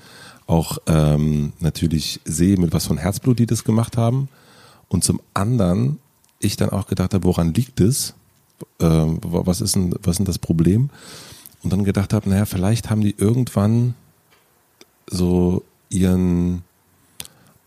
[0.47, 4.29] auch ähm, natürlich sehe, mit was von Herzblut die das gemacht haben.
[4.87, 5.99] Und zum anderen
[6.39, 8.13] ich dann auch gedacht habe, woran liegt es?
[8.79, 10.89] Ähm, was ist denn, was ist denn das Problem?
[11.63, 13.95] Und dann gedacht habe, naja, vielleicht haben die irgendwann
[15.07, 16.63] so ihren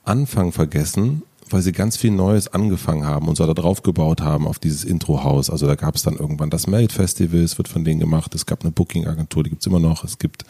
[0.04, 4.46] Anfang vergessen weil sie ganz viel Neues angefangen haben und so da drauf gebaut haben
[4.46, 5.48] auf dieses Intro-Haus.
[5.50, 8.46] Also da gab es dann irgendwann das Made Festival, es wird von denen gemacht, es
[8.46, 10.44] gab eine Booking-Agentur, die gibt's immer noch, es gibt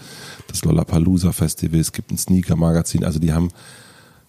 [0.48, 3.50] das Lollapalooza Festival, es gibt ein Sneaker-Magazin, also die haben,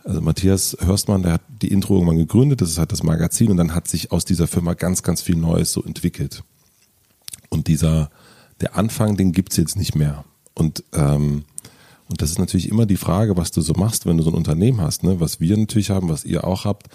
[0.04, 3.58] also Matthias Hörstmann, der hat die Intro irgendwann gegründet, das ist halt das Magazin und
[3.58, 6.44] dann hat sich aus dieser Firma ganz, ganz viel Neues so entwickelt.
[7.50, 8.10] Und dieser,
[8.60, 10.26] der Anfang, den gibt's jetzt nicht mehr.
[10.54, 11.46] Und ähm,
[12.10, 14.36] und das ist natürlich immer die Frage, was du so machst, wenn du so ein
[14.36, 15.20] Unternehmen hast, ne?
[15.20, 16.88] was wir natürlich haben, was ihr auch habt.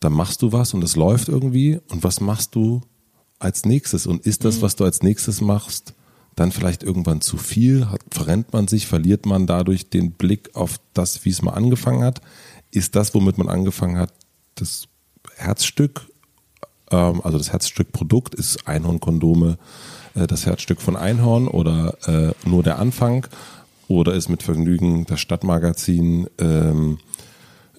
[0.00, 1.80] Dann machst du was und es läuft irgendwie.
[1.88, 2.82] Und was machst du
[3.38, 4.06] als nächstes?
[4.06, 4.62] Und ist das, mhm.
[4.62, 5.94] was du als nächstes machst,
[6.34, 7.88] dann vielleicht irgendwann zu viel?
[7.90, 8.86] Hat, verrennt man sich?
[8.86, 12.20] Verliert man dadurch den Blick auf das, wie es mal angefangen hat?
[12.72, 14.12] Ist das, womit man angefangen hat,
[14.56, 14.88] das
[15.36, 16.08] Herzstück?
[16.90, 19.58] Ähm, also das Herzstück-Produkt ist Einhornkondome
[20.14, 23.26] äh, das Herzstück von Einhorn oder äh, nur der Anfang?
[23.88, 26.98] Oder ist mit Vergnügen das Stadtmagazin, ähm,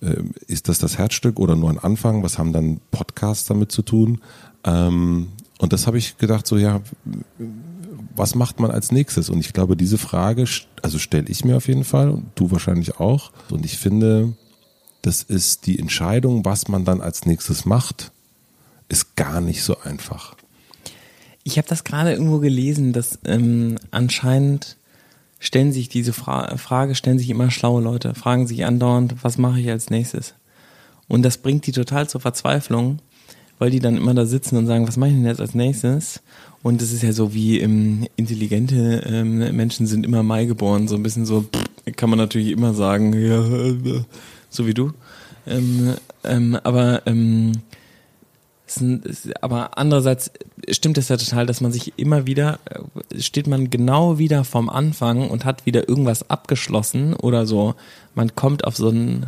[0.02, 2.24] äh, ist das das Herzstück oder nur ein Anfang?
[2.24, 4.22] Was haben dann Podcasts damit zu tun?
[4.64, 5.30] Ähm,
[5.60, 6.82] und das habe ich gedacht, so ja,
[8.16, 9.30] was macht man als nächstes?
[9.30, 10.46] Und ich glaube, diese Frage,
[10.82, 13.32] also stelle ich mir auf jeden Fall und du wahrscheinlich auch.
[13.50, 14.34] Und ich finde,
[15.02, 18.12] das ist die Entscheidung, was man dann als nächstes macht,
[18.90, 20.36] ist gar nicht so einfach.
[21.44, 24.78] Ich habe das gerade irgendwo gelesen, dass ähm, anscheinend
[25.40, 29.60] stellen sich diese Fra Frage, stellen sich immer schlaue Leute, fragen sich andauernd, was mache
[29.60, 30.36] ich als nächstes?
[31.08, 33.00] Und das bringt die total zur Verzweiflung,
[33.60, 36.22] weil die dann immer da sitzen und sagen, was mache ich denn jetzt als nächstes?
[36.64, 40.96] Und es ist ja so wie ähm, intelligente ähm, Menschen sind immer Mai geboren, so
[40.96, 41.46] ein bisschen so,
[41.96, 43.44] kann man natürlich immer sagen, ja,
[44.50, 44.92] so wie du.
[45.46, 47.52] Ähm, ähm, aber ähm,
[49.42, 50.32] aber andererseits
[50.72, 54.70] stimmt es ja total, dass man sich immer wieder, äh, steht man genau wieder vom
[54.70, 57.76] Anfang und hat wieder irgendwas abgeschlossen oder so.
[58.16, 59.28] Man kommt auf so ein,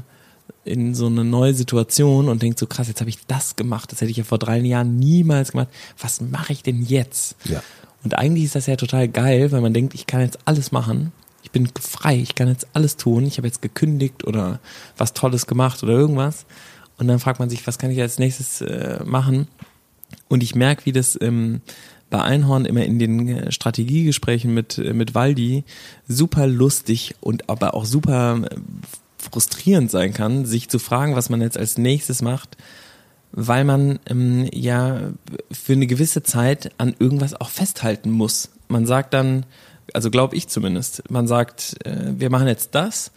[0.65, 4.01] in so eine neue Situation und denkt so krass, jetzt habe ich das gemacht, das
[4.01, 5.69] hätte ich ja vor drei Jahren niemals gemacht.
[5.99, 7.35] Was mache ich denn jetzt?
[7.45, 7.61] Ja.
[8.03, 11.11] Und eigentlich ist das ja total geil, weil man denkt, ich kann jetzt alles machen.
[11.43, 13.25] Ich bin frei, ich kann jetzt alles tun.
[13.25, 14.59] Ich habe jetzt gekündigt oder
[14.97, 16.45] was Tolles gemacht oder irgendwas.
[16.97, 19.47] Und dann fragt man sich, was kann ich als nächstes äh, machen?
[20.27, 21.61] Und ich merke, wie das ähm,
[22.09, 25.63] bei Einhorn immer in den äh, Strategiegesprächen mit, äh, mit Waldi
[26.07, 28.55] super lustig und aber auch super äh,
[29.17, 32.57] frustrierend sein kann, sich zu fragen, was man jetzt als nächstes macht,
[33.31, 35.11] weil man ähm, ja
[35.51, 38.49] für eine gewisse Zeit an irgendwas auch festhalten muss.
[38.69, 39.45] Man sagt dann,
[39.93, 43.11] also glaube ich zumindest, man sagt, äh, wir machen jetzt das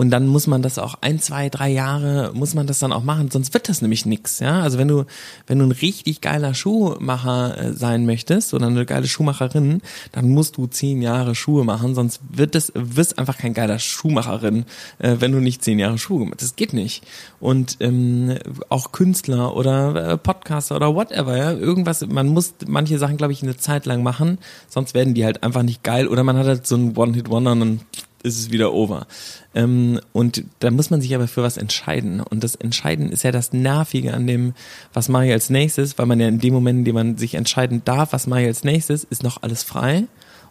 [0.00, 3.04] und dann muss man das auch ein, zwei, drei Jahre muss man das dann auch
[3.04, 4.38] machen, sonst wird das nämlich nix.
[4.38, 5.04] Ja, also wenn du
[5.46, 9.82] wenn du ein richtig geiler Schuhmacher äh, sein möchtest oder eine geile Schuhmacherin,
[10.12, 14.64] dann musst du zehn Jahre Schuhe machen, sonst wird es wirst einfach kein geiler Schuhmacherin,
[15.00, 16.40] äh, wenn du nicht zehn Jahre Schuhe machst.
[16.40, 17.04] Das geht nicht.
[17.38, 18.38] Und ähm,
[18.70, 22.06] auch Künstler oder äh, Podcaster oder whatever, ja, irgendwas.
[22.06, 25.62] Man muss manche Sachen, glaube ich, eine Zeit lang machen, sonst werden die halt einfach
[25.62, 26.08] nicht geil.
[26.08, 27.80] Oder man hat halt so ein One-Hit-Wonder und dann
[28.22, 29.06] ist es wieder over.
[29.54, 32.20] Ähm, und da muss man sich aber für was entscheiden.
[32.20, 34.54] Und das Entscheiden ist ja das Nervige an dem,
[34.92, 37.34] was mache ich als nächstes, weil man ja in dem Moment, in dem man sich
[37.34, 40.04] entscheiden darf, was mache ich als nächstes, ist noch alles frei.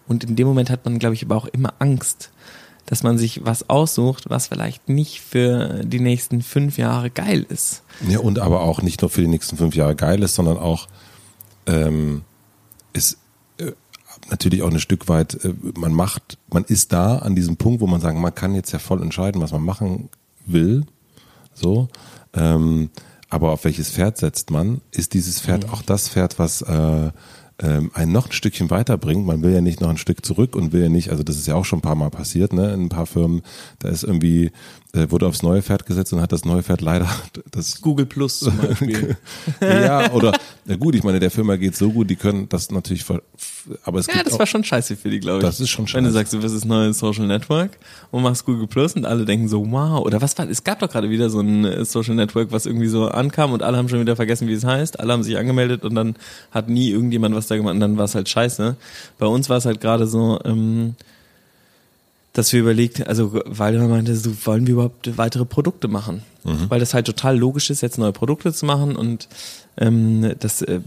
[0.08, 2.32] Und in dem Moment hat man, glaube ich, aber auch immer Angst,
[2.88, 7.84] dass man sich was aussucht, was vielleicht nicht für die nächsten fünf Jahre geil ist.
[8.08, 10.88] Ja, und aber auch nicht nur für die nächsten fünf Jahre geil ist, sondern auch
[11.68, 12.24] ähm,
[12.94, 13.20] ist
[14.32, 17.88] natürlich auch ein Stück weit, äh, man macht, man ist da an diesem Punkt, wo
[17.88, 20.10] man sagen, man kann jetzt ja voll entscheiden, was man machen
[20.46, 20.86] will.
[21.54, 21.88] So.
[22.34, 22.90] Ähm,
[23.30, 24.82] aber auf welches Pferd setzt man?
[24.92, 25.74] Ist dieses Pferd mhm.
[25.74, 27.12] auch das Pferd, was äh,
[27.62, 29.26] ähm, einen noch ein Stückchen weiterbringt.
[29.26, 31.48] Man will ja nicht noch ein Stück zurück und will ja nicht, also das ist
[31.48, 32.74] ja auch schon ein paar Mal passiert, ne?
[32.74, 33.42] In ein paar Firmen,
[33.80, 34.52] da ist irgendwie,
[34.94, 37.08] wurde aufs neue Pferd gesetzt und hat das neue Pferd leider
[37.52, 39.18] das Google Plus zum Beispiel.
[39.62, 43.06] ja, oder na gut, ich meine, der Firma geht so gut, die können das natürlich
[43.84, 45.46] aber es ja, gibt das auch, war schon scheiße für die, glaube ich.
[45.46, 46.14] Das ist schon Wenn du scheiße.
[46.14, 47.78] sagst, du wirst das neue Social Network
[48.12, 50.04] und machst Google Plus und alle denken so, wow.
[50.06, 52.88] Oder was war, es gab doch gerade wieder so ein äh, Social Network, was irgendwie
[52.88, 55.00] so ankam und alle haben schon wieder vergessen, wie es heißt.
[55.00, 56.16] Alle haben sich angemeldet und dann
[56.52, 58.76] hat nie irgendjemand was da gemacht und dann war es halt scheiße.
[59.20, 60.96] Bei uns war es halt gerade so, ähm,
[62.34, 66.24] dass wir überlegt, also Waldemar meinte, so wollen wir überhaupt weitere Produkte machen?
[66.70, 69.28] Weil das halt total logisch ist, jetzt neue Produkte zu machen und
[69.78, 70.80] ähm, das äh,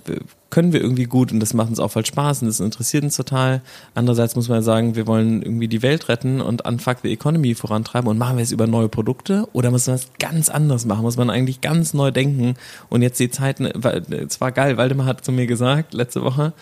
[0.51, 3.16] können wir irgendwie gut und das macht uns auch voll Spaß und das interessiert uns
[3.16, 3.62] total.
[3.95, 7.55] Andererseits muss man ja sagen, wir wollen irgendwie die Welt retten und Unfuck the Economy
[7.55, 11.03] vorantreiben und machen wir es über neue Produkte oder muss man es ganz anders machen?
[11.03, 12.55] Muss man eigentlich ganz neu denken
[12.88, 16.53] und jetzt die Zeiten, weil es war geil, Waldemar hat zu mir gesagt, letzte Woche,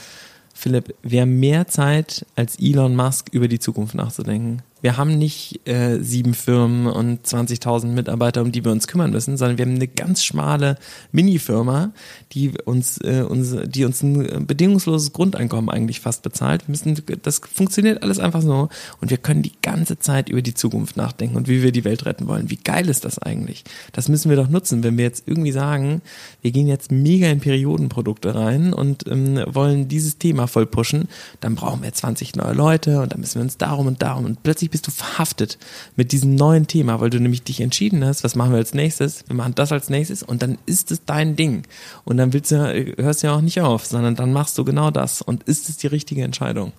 [0.54, 4.62] Philipp, wir haben mehr Zeit als Elon Musk über die Zukunft nachzudenken.
[4.82, 9.36] Wir haben nicht äh, sieben Firmen und 20.000 Mitarbeiter, um die wir uns kümmern müssen,
[9.36, 10.76] sondern wir haben eine ganz schmale
[11.12, 11.92] Mini-Firma,
[12.32, 16.66] die uns, äh, uns, die uns ein bedingungsloses Grundeinkommen eigentlich fast bezahlt.
[16.66, 18.68] Wir müssen, das funktioniert alles einfach so
[19.00, 22.06] und wir können die ganze Zeit über die Zukunft nachdenken und wie wir die Welt
[22.06, 22.50] retten wollen.
[22.50, 23.64] Wie geil ist das eigentlich?
[23.92, 26.00] Das müssen wir doch nutzen, wenn wir jetzt irgendwie sagen,
[26.40, 31.08] wir gehen jetzt mega in Periodenprodukte rein und ähm, wollen dieses Thema voll pushen,
[31.40, 34.42] dann brauchen wir 20 neue Leute und dann müssen wir uns darum und darum und
[34.42, 35.58] plötzlich bist du verhaftet
[35.96, 39.24] mit diesem neuen Thema, weil du nämlich dich entschieden hast, was machen wir als nächstes?
[39.26, 41.66] Wir machen das als nächstes und dann ist es dein Ding.
[42.04, 44.90] Und dann willst du, hörst du ja auch nicht auf, sondern dann machst du genau
[44.90, 46.72] das und ist es die richtige Entscheidung.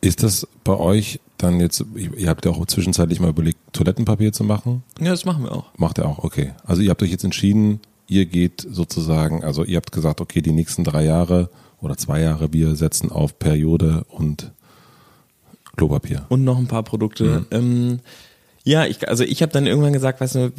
[0.00, 4.42] Ist das bei euch dann jetzt, ihr habt ja auch zwischenzeitlich mal überlegt, Toilettenpapier zu
[4.42, 4.82] machen?
[4.98, 5.66] Ja, das machen wir auch.
[5.76, 6.52] Macht ihr auch, okay.
[6.64, 10.52] Also ihr habt euch jetzt entschieden, ihr geht sozusagen, also ihr habt gesagt, okay, die
[10.52, 11.50] nächsten drei Jahre
[11.80, 14.52] oder zwei Jahre, wir setzen auf Periode und
[15.76, 16.26] Klopapier.
[16.28, 17.46] Und noch ein paar Produkte.
[17.50, 18.00] Ähm,
[18.64, 20.52] ja, ich, also ich habe dann irgendwann gesagt, weißt du,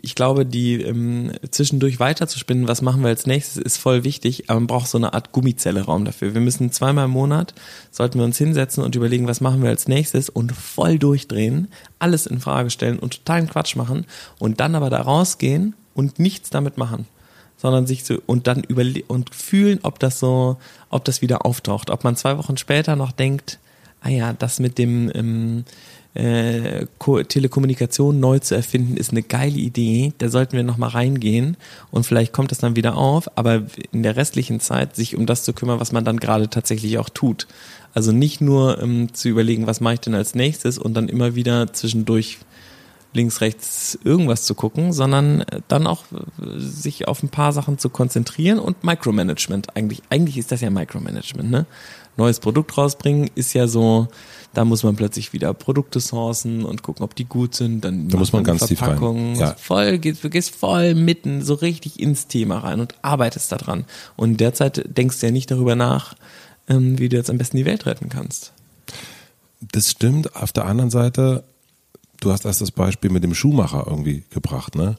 [0.00, 4.60] ich glaube, die ähm, zwischendurch weiterzuspinnen, was machen wir als nächstes, ist voll wichtig, aber
[4.60, 6.32] man braucht so eine Art Gummizelle-Raum dafür.
[6.32, 7.52] Wir müssen zweimal im Monat,
[7.90, 12.26] sollten wir uns hinsetzen und überlegen, was machen wir als nächstes und voll durchdrehen, alles
[12.26, 14.06] in Frage stellen und totalen Quatsch machen
[14.38, 17.06] und dann aber da rausgehen und nichts damit machen
[17.58, 20.56] sondern sich so und dann überle und fühlen, ob das so,
[20.90, 23.60] ob das wieder auftaucht, ob man zwei Wochen später noch denkt,
[24.02, 25.64] ah ja, das mit dem ähm,
[26.14, 30.12] äh, Ko Telekommunikation neu zu erfinden, ist eine geile Idee.
[30.18, 31.56] Da sollten wir noch mal reingehen
[31.90, 33.36] und vielleicht kommt das dann wieder auf.
[33.36, 36.98] Aber in der restlichen Zeit sich um das zu kümmern, was man dann gerade tatsächlich
[36.98, 37.46] auch tut.
[37.94, 41.34] Also nicht nur ähm, zu überlegen, was mache ich denn als nächstes und dann immer
[41.34, 42.38] wieder zwischendurch
[43.14, 47.90] links, rechts irgendwas zu gucken, sondern dann auch äh, sich auf ein paar Sachen zu
[47.90, 49.76] konzentrieren und Micromanagement.
[49.76, 51.66] Eigentlich, eigentlich ist das ja Micromanagement, ne?
[52.16, 54.08] Neues Produkt rausbringen ist ja so,
[54.54, 57.84] da muss man plötzlich wieder Produkte sourcen und gucken, ob die gut sind.
[57.84, 59.34] Dann Da muss man macht ganz tief rein.
[59.36, 59.54] Ja.
[59.54, 63.86] Voll, gehst, du gehst voll mitten, so richtig ins Thema rein und arbeitest daran.
[64.16, 66.14] Und derzeit denkst du ja nicht darüber nach,
[66.68, 68.52] ähm, wie du jetzt am besten die Welt retten kannst.
[69.60, 70.36] Das stimmt.
[70.36, 71.44] Auf der anderen Seite,
[72.20, 74.96] du hast erst das Beispiel mit dem Schuhmacher irgendwie gebracht, ne?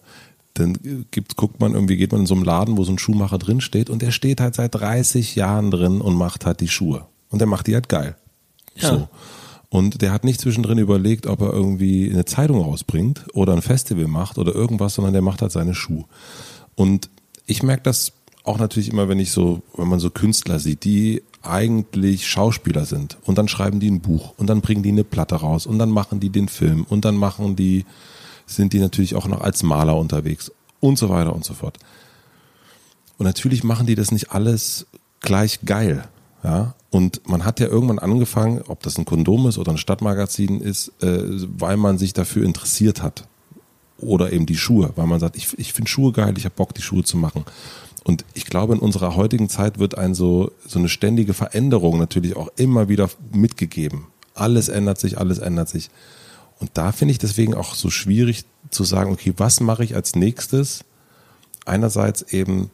[0.55, 3.39] Dann gibt, guckt man irgendwie, geht man in so einem Laden, wo so ein Schuhmacher
[3.39, 7.05] drin steht und der steht halt seit 30 Jahren drin und macht halt die Schuhe.
[7.29, 8.15] Und der macht die halt geil.
[8.75, 8.89] Ja.
[8.89, 9.09] So.
[9.69, 14.05] Und der hat nicht zwischendrin überlegt, ob er irgendwie eine Zeitung rausbringt oder ein Festival
[14.05, 16.05] macht oder irgendwas, sondern der macht halt seine Schuhe.
[16.75, 17.09] Und
[17.47, 21.23] ich merke das auch natürlich immer, wenn ich so, wenn man so Künstler sieht, die
[21.41, 25.35] eigentlich Schauspieler sind und dann schreiben die ein Buch und dann bringen die eine Platte
[25.35, 27.85] raus und dann machen die den Film und dann machen die,
[28.45, 31.77] sind die natürlich auch noch als Maler unterwegs und so weiter und so fort.
[33.17, 34.85] Und natürlich machen die das nicht alles
[35.21, 36.07] gleich geil.
[36.43, 40.59] Ja, und man hat ja irgendwann angefangen, ob das ein Kondom ist oder ein Stadtmagazin
[40.59, 41.23] ist, äh,
[41.57, 43.27] weil man sich dafür interessiert hat.
[43.97, 46.73] Oder eben die Schuhe, weil man sagt, ich, ich finde Schuhe geil, ich habe Bock,
[46.73, 47.45] die Schuhe zu machen.
[48.03, 52.35] Und ich glaube, in unserer heutigen Zeit wird ein so, so eine ständige Veränderung natürlich
[52.35, 54.07] auch immer wieder mitgegeben.
[54.35, 55.89] Alles ändert sich, alles ändert sich.
[56.63, 60.15] Und da finde ich deswegen auch so schwierig zu sagen, okay, was mache ich als
[60.15, 60.85] nächstes?
[61.65, 62.71] Einerseits eben,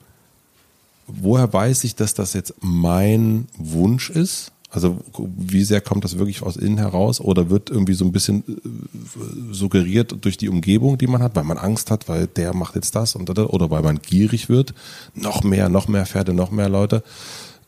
[1.08, 4.52] woher weiß ich, dass das jetzt mein Wunsch ist?
[4.70, 8.44] Also wie sehr kommt das wirklich aus innen heraus oder wird irgendwie so ein bisschen
[8.48, 12.76] äh, suggeriert durch die Umgebung, die man hat, weil man Angst hat, weil der macht
[12.76, 14.76] jetzt das und das oder weil man gierig wird,
[15.16, 17.02] noch mehr, noch mehr Pferde, noch mehr Leute.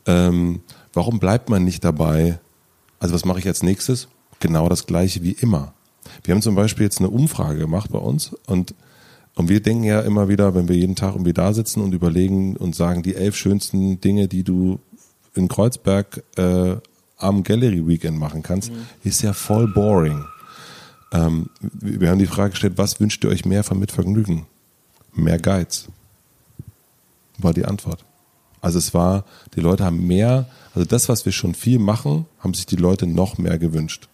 [0.06, 0.60] Ähm,
[0.92, 2.38] warum bleibt man nicht dabei?
[3.00, 4.06] Also was mache ich als nächstes?
[4.38, 5.74] Genau das gleiche wie immer.
[6.24, 8.74] Wir haben zum Beispiel jetzt eine Umfrage gemacht bei uns und
[9.34, 12.56] und wir denken ja immer wieder, wenn wir jeden Tag irgendwie da sitzen und überlegen
[12.56, 14.78] und sagen, die elf schönsten Dinge, die du
[15.34, 16.76] in Kreuzberg äh,
[17.16, 18.84] am Gallery Weekend machen kannst, mhm.
[19.04, 20.24] ist ja voll boring.
[21.12, 24.46] Ähm, wir haben die Frage gestellt, was wünscht ihr euch mehr von Mitvergnügen?
[25.14, 25.88] Mehr Guides.
[27.38, 28.04] War die Antwort.
[28.60, 29.24] Also es war,
[29.56, 33.06] die Leute haben mehr, also das, was wir schon viel machen, haben sich die Leute
[33.06, 34.08] noch mehr gewünscht.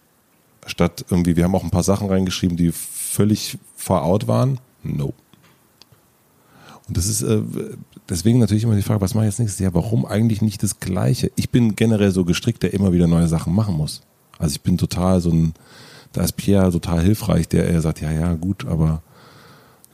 [0.69, 4.59] Statt irgendwie, wir haben auch ein paar Sachen reingeschrieben, die völlig far out waren.
[4.83, 5.13] No.
[6.87, 7.41] Und das ist äh,
[8.09, 9.73] deswegen natürlich immer die Frage, was mache ich jetzt nächstes Jahr?
[9.73, 11.31] Warum eigentlich nicht das Gleiche?
[11.35, 14.01] Ich bin generell so gestrickt, der immer wieder neue Sachen machen muss.
[14.37, 15.53] Also ich bin total so ein,
[16.13, 19.03] da ist Pierre total hilfreich, der er sagt, ja, ja, gut, aber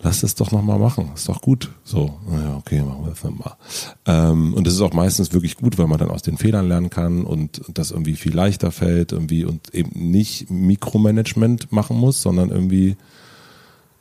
[0.06, 1.10] lass es doch nochmal machen.
[1.16, 1.72] Ist doch gut.
[1.84, 3.58] So, ja, okay, machen wir das mal.
[4.06, 6.92] Ähm, und das ist auch meistens wirklich gut, weil man dann aus den Fehlern lernen
[6.92, 12.52] kann und das irgendwie viel leichter fällt irgendwie und eben nicht Mikromanagement machen muss, sondern
[12.52, 12.98] irgendwie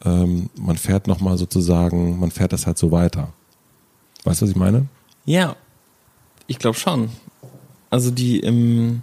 [0.04, 3.32] ähm, man fährt nochmal sozusagen, man fährt das halt so weiter.
[4.24, 4.86] Weißt du, was ich meine?
[5.24, 5.56] Ja,
[6.46, 7.08] ich glaube schon.
[7.88, 9.00] Also die, ähm,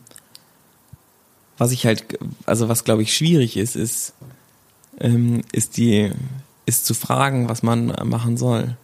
[1.57, 2.05] was ich halt,
[2.45, 4.13] also was glaube ich schwierig ist, ist,
[4.99, 6.11] ähm, ist die,
[6.71, 8.77] ist zu fragen, was man machen soll.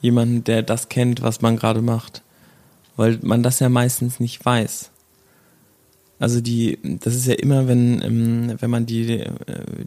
[0.00, 2.22] Jemanden, der das kennt, was man gerade macht.
[2.96, 4.90] Weil man das ja meistens nicht weiß.
[6.18, 9.30] Also die, das ist ja immer, wenn, ähm, wenn man die, äh,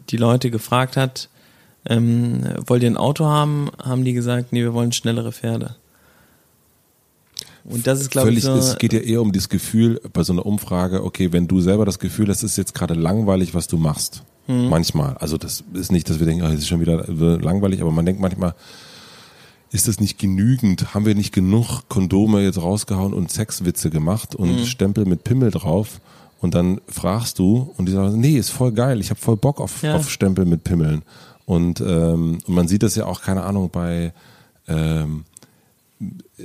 [0.08, 1.28] die Leute gefragt hat,
[1.84, 3.70] ähm, wollt ihr ein Auto haben?
[3.82, 5.74] Haben die gesagt, nee, wir wollen schnellere Pferde.
[7.64, 10.32] Und das ist, glaube ich, so, es geht ja eher um das Gefühl bei so
[10.32, 13.66] einer Umfrage, okay, wenn du selber das Gefühl hast, es ist jetzt gerade langweilig, was
[13.66, 14.22] du machst.
[14.46, 14.68] Mhm.
[14.68, 15.16] Manchmal.
[15.18, 18.04] Also das ist nicht, dass wir denken, oh, es ist schon wieder langweilig, aber man
[18.04, 18.54] denkt manchmal,
[19.70, 20.94] ist das nicht genügend?
[20.94, 24.64] Haben wir nicht genug Kondome jetzt rausgehauen und Sexwitze gemacht und mhm.
[24.66, 26.00] Stempel mit Pimmel drauf?
[26.40, 29.60] Und dann fragst du und die sagen, nee, ist voll geil, ich habe voll Bock
[29.60, 29.94] auf, ja.
[29.94, 31.02] auf Stempel mit Pimmeln.
[31.46, 34.12] Und, ähm, und man sieht das ja auch, keine Ahnung, bei
[34.66, 35.24] ähm,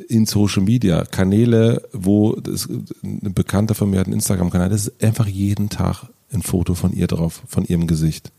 [0.07, 2.69] in Social Media Kanäle, wo das,
[3.03, 6.93] eine Bekannte von mir hat einen Instagram-Kanal, das ist einfach jeden Tag ein Foto von
[6.93, 8.31] ihr drauf, von ihrem Gesicht.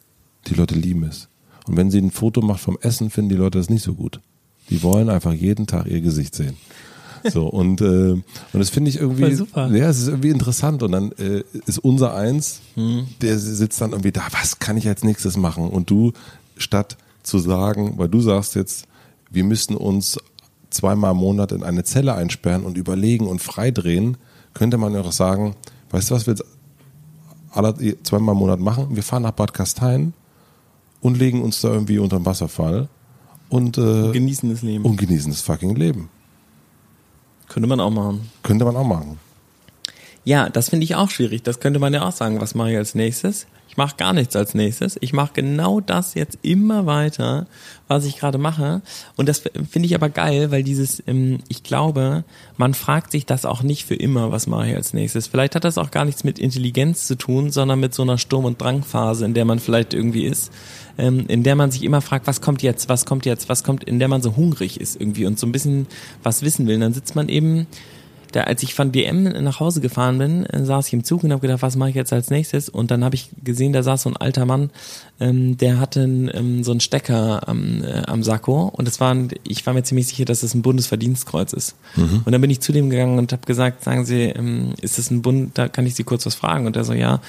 [0.46, 1.28] Die Leute lieben es.
[1.66, 4.20] Und wenn sie ein Foto macht vom Essen, finden die Leute das nicht so gut.
[4.70, 6.56] Die wollen einfach jeden Tag ihr Gesicht sehen.
[7.30, 9.68] So, und, äh, und das finde ich irgendwie, super.
[9.74, 10.82] ja, es ist irgendwie interessant.
[10.82, 13.06] Und dann äh, ist unser Eins, hm.
[13.20, 15.68] der sitzt dann irgendwie da, was kann ich als nächstes machen?
[15.68, 16.12] Und du
[16.56, 18.86] statt zu sagen, weil du sagst jetzt,
[19.30, 20.18] wir müssen uns
[20.70, 24.16] zweimal im Monat in eine Zelle einsperren und überlegen und freidrehen,
[24.54, 25.54] könnte man ja auch sagen,
[25.90, 26.44] weißt du was wir jetzt
[27.52, 28.88] alle zweimal im Monat machen?
[28.90, 30.14] Wir fahren nach Bad Kastein
[31.00, 32.88] und legen uns da irgendwie unter dem Wasserfall
[33.48, 34.84] und äh, genießen das Leben.
[34.84, 36.08] Und genießen das fucking Leben.
[37.48, 38.30] Könnte man auch machen.
[38.42, 39.18] Könnte man auch machen.
[40.24, 41.42] Ja, das finde ich auch schwierig.
[41.42, 42.40] Das könnte man ja auch sagen.
[42.40, 43.46] Was mache ich als nächstes?
[43.76, 44.96] Mache gar nichts als nächstes.
[45.00, 47.46] Ich mache genau das jetzt immer weiter,
[47.86, 48.82] was ich gerade mache.
[49.16, 52.24] Und das finde ich aber geil, weil dieses, ähm, ich glaube,
[52.56, 55.26] man fragt sich das auch nicht für immer, was mache ich als nächstes.
[55.26, 58.44] Vielleicht hat das auch gar nichts mit Intelligenz zu tun, sondern mit so einer Sturm-
[58.44, 60.52] und Drangphase, in der man vielleicht irgendwie ist,
[60.96, 63.84] ähm, in der man sich immer fragt, was kommt jetzt, was kommt jetzt, was kommt,
[63.84, 65.86] in der man so hungrig ist irgendwie und so ein bisschen
[66.22, 66.76] was wissen will.
[66.76, 67.66] Und dann sitzt man eben
[68.32, 71.32] da, als ich von DM nach Hause gefahren bin, äh, saß ich im Zug und
[71.32, 72.68] habe gedacht, was mache ich jetzt als nächstes?
[72.68, 74.70] Und dann habe ich gesehen, da saß so ein alter Mann,
[75.20, 79.16] ähm, der hatte ähm, so einen Stecker am, äh, am Sakko und das war,
[79.46, 81.76] ich war mir ziemlich sicher, dass es das ein Bundesverdienstkreuz ist.
[81.96, 82.22] Mhm.
[82.24, 85.10] Und dann bin ich zu dem gegangen und habe gesagt, sagen Sie, ähm, ist das
[85.10, 85.56] ein Bund?
[85.56, 86.66] Da kann ich Sie kurz was fragen?
[86.66, 87.20] Und er so, ja.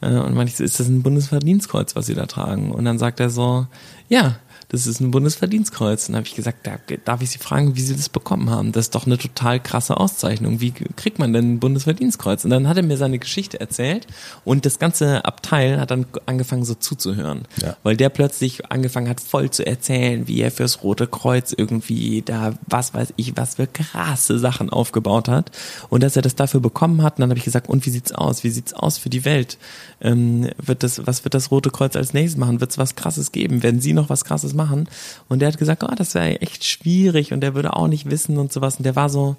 [0.00, 2.72] Äh, und ich, ist das ein Bundesverdienstkreuz, was Sie da tragen?
[2.72, 3.66] Und dann sagt er so,
[4.08, 4.36] ja,
[4.72, 6.08] das ist ein Bundesverdienstkreuz.
[6.08, 8.72] Und dann habe ich gesagt, da, darf ich Sie fragen, wie Sie das bekommen haben?
[8.72, 10.60] Das ist doch eine total krasse Auszeichnung.
[10.60, 12.44] Wie kriegt man denn ein Bundesverdienstkreuz?
[12.44, 14.06] Und dann hat er mir seine Geschichte erzählt
[14.46, 17.42] und das ganze Abteil hat dann angefangen so zuzuhören.
[17.60, 17.76] Ja.
[17.82, 22.54] Weil der plötzlich angefangen hat, voll zu erzählen, wie er fürs Rote Kreuz irgendwie da,
[22.66, 25.50] was weiß ich, was für krasse Sachen aufgebaut hat.
[25.90, 28.12] Und dass er das dafür bekommen hat, und dann habe ich gesagt, und wie sieht's
[28.12, 28.42] aus?
[28.42, 29.58] Wie sieht's aus für die Welt?
[30.00, 32.60] Ähm, wird das, was wird das Rote Kreuz als nächstes machen?
[32.60, 33.62] Wird es was krasses geben?
[33.62, 34.61] Werden Sie noch was krasses machen?
[34.62, 34.88] Machen.
[35.28, 38.38] Und der hat gesagt, oh, das wäre echt schwierig und der würde auch nicht wissen
[38.38, 38.76] und sowas.
[38.76, 39.36] Und der war so,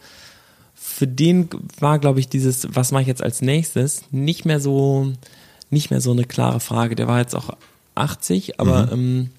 [0.73, 1.49] für den
[1.79, 5.13] war, glaube ich, dieses, was mache ich jetzt als nächstes, nicht mehr so,
[5.69, 6.95] nicht mehr so eine klare Frage.
[6.95, 7.55] Der war jetzt auch
[7.95, 8.91] 80, aber mhm.
[8.91, 9.29] ähm,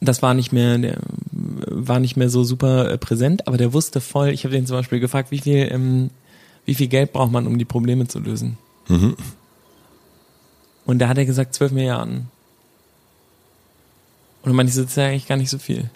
[0.00, 0.98] das war nicht mehr, der
[1.32, 4.76] war nicht mehr so super äh, präsent, aber der wusste voll, ich habe den zum
[4.76, 6.10] Beispiel gefragt, wie viel, ähm,
[6.64, 8.58] wie viel Geld braucht man, um die Probleme zu lösen?
[8.88, 9.16] Mhm.
[10.84, 12.28] Und da hat er gesagt, 12 Milliarden.
[14.46, 15.90] Und das ist ja eigentlich gar nicht so viel.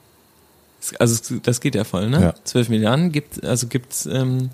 [0.99, 2.21] Also das geht ja voll, ne?
[2.21, 2.35] Ja.
[2.45, 4.51] 12 Milliarden gibt, also gibt's, ähm,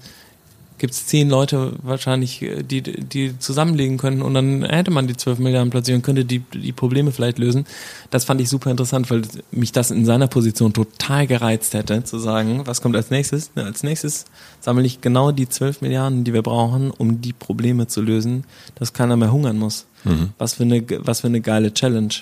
[0.78, 5.16] gibt es zehn Leute wahrscheinlich, äh, die, die zusammenlegen können und dann hätte man die
[5.16, 7.64] 12 Milliarden plötzlich und könnte die, die Probleme vielleicht lösen.
[8.11, 9.22] Das fand ich super interessant, weil
[9.53, 13.53] mich das in seiner Position total gereizt hätte, zu sagen, was kommt als nächstes?
[13.55, 14.24] Na, als nächstes
[14.61, 18.44] sammle ich genau die 12 Milliarden, die wir brauchen, um die Probleme zu lösen,
[18.74, 19.86] dass keiner mehr hungern muss.
[20.05, 20.30] Mhm.
[20.38, 22.14] Was, für eine, was für eine geile Challenge.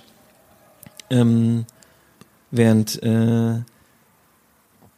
[1.11, 1.67] Ähm,
[2.51, 3.61] während, äh,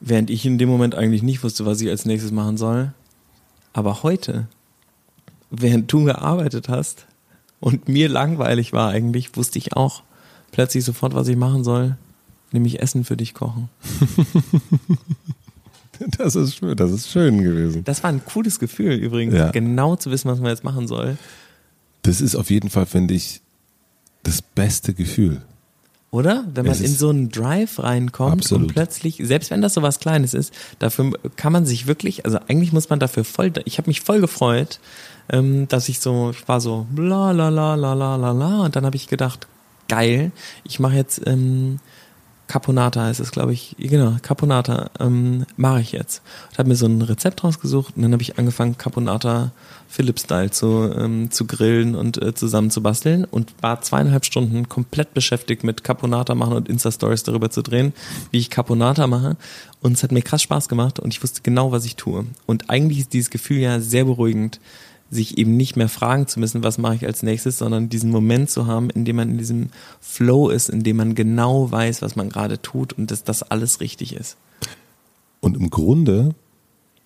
[0.01, 2.93] während ich in dem Moment eigentlich nicht wusste, was ich als nächstes machen soll,
[3.73, 4.49] aber heute,
[5.51, 7.07] während du gearbeitet hast
[7.61, 10.03] und mir langweilig war eigentlich, wusste ich auch
[10.53, 11.97] plötzlich sofort, was ich machen soll,
[12.53, 13.69] nämlich Essen für dich kochen.
[16.19, 17.85] Das ist schön, das ist schön gewesen.
[17.85, 19.51] Das war ein cooles Gefühl übrigens, ja.
[19.51, 21.17] genau zu wissen, was man jetzt machen soll.
[22.03, 23.41] Das ist auf jeden Fall, finde ich,
[24.23, 25.41] das beste Gefühl.
[26.17, 26.47] Oder?
[26.55, 28.69] Wenn man in so einen Drive reinkommt absolut.
[28.69, 32.39] und plötzlich, selbst wenn das so was Kleines ist, dafür kann man sich wirklich, also
[32.49, 34.81] eigentlich muss man dafür voll, ich habe mich voll gefreut,
[35.29, 38.75] ähm, dass ich so, ich war so bla la la la la la la und
[38.77, 39.47] dann habe ich gedacht,
[39.89, 40.33] geil,
[40.65, 41.81] ich mache jetzt ähm,
[42.47, 43.77] Caponata heißt es, glaube ich.
[43.79, 46.23] Genau, Caponata ähm, mache ich jetzt.
[46.51, 49.51] Ich habe mir so ein Rezept rausgesucht und dann habe ich angefangen, Caponata
[49.89, 55.15] Philips-Style zu, ähm, zu grillen und äh, zusammen zu basteln und war zweieinhalb Stunden komplett
[55.15, 57.93] beschäftigt mit Caponata machen und Insta-Stories darüber zu drehen,
[58.31, 59.37] wie ich Caponata mache.
[59.81, 62.27] Und es hat mir krass Spaß gemacht und ich wusste genau, was ich tue.
[62.47, 64.61] Und eigentlich ist dieses Gefühl ja sehr beruhigend,
[65.11, 68.51] sich eben nicht mehr fragen zu müssen, was mache ich als nächstes, sondern diesen Moment
[68.51, 69.69] zu haben, in dem man in diesem
[70.01, 73.81] Flow ist, in dem man genau weiß, was man gerade tut und dass das alles
[73.81, 74.37] richtig ist.
[75.41, 76.35] Und im Grunde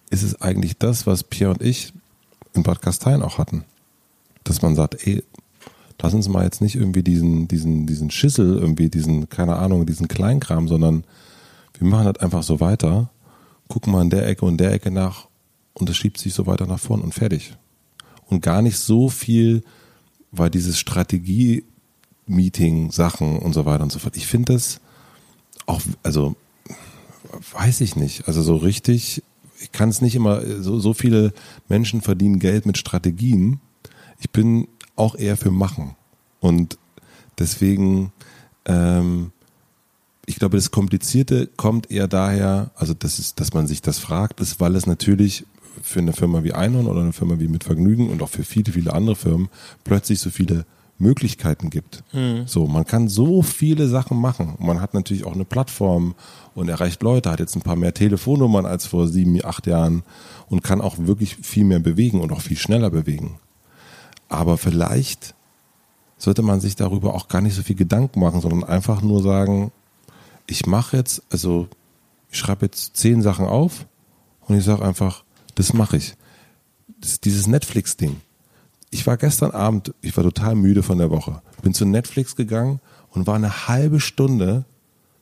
[0.09, 1.93] ist es eigentlich das, was Pierre und ich
[2.55, 3.65] in Bad Gastein auch hatten.
[4.45, 5.23] Dass man sagt, ey,
[6.01, 10.09] lass uns mal jetzt nicht irgendwie diesen, diesen, diesen Schissel, irgendwie diesen, keine Ahnung, diesen
[10.09, 11.05] Kleinkram, sondern
[11.79, 13.11] wir machen das einfach so weiter,
[13.69, 15.29] gucken mal in der Ecke und der Ecke nach
[15.75, 17.57] und es schiebt sich so weiter nach vorn und fertig
[18.29, 19.63] und gar nicht so viel,
[20.31, 24.17] weil dieses Strategie-Meeting, Sachen und so weiter und so fort.
[24.17, 24.81] Ich finde das
[25.67, 26.37] auch, also
[27.53, 29.23] weiß ich nicht, also so richtig,
[29.61, 31.33] ich kann es nicht immer, so, so viele
[31.69, 33.61] Menschen verdienen Geld mit Strategien.
[34.19, 35.97] Ich bin auch eher für Machen.
[36.41, 36.79] Und
[37.39, 38.13] deswegen,
[38.65, 39.33] ähm,
[40.27, 44.41] ich glaube, das Komplizierte kommt eher daher, also das ist, dass man sich das fragt,
[44.41, 45.45] ist, weil es natürlich
[45.83, 48.73] für eine Firma wie Einhorn oder eine Firma wie Mit Vergnügen und auch für viele,
[48.73, 49.49] viele andere Firmen
[49.85, 50.65] plötzlich so viele
[51.01, 52.05] Möglichkeiten gibt.
[52.13, 52.47] Mhm.
[52.47, 54.55] So, man kann so viele Sachen machen.
[54.59, 56.15] Man hat natürlich auch eine Plattform
[56.55, 60.03] und erreicht Leute, hat jetzt ein paar mehr Telefonnummern als vor sieben, acht Jahren
[60.49, 63.39] und kann auch wirklich viel mehr bewegen und auch viel schneller bewegen.
[64.29, 65.35] Aber vielleicht
[66.19, 69.73] sollte man sich darüber auch gar nicht so viel Gedanken machen, sondern einfach nur sagen,
[70.47, 71.69] ich mache jetzt, also
[72.31, 73.87] ich schreibe jetzt zehn Sachen auf
[74.47, 75.25] und ich sage einfach,
[75.55, 76.15] das mache ich.
[77.01, 78.21] Das, dieses Netflix-Ding.
[78.91, 82.81] Ich war gestern Abend, ich war total müde von der Woche, bin zu Netflix gegangen
[83.11, 84.65] und war eine halbe Stunde,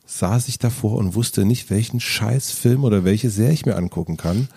[0.07, 4.47] saß ich davor und wusste nicht, welchen Scheißfilm oder welche Serie ich mir angucken kann,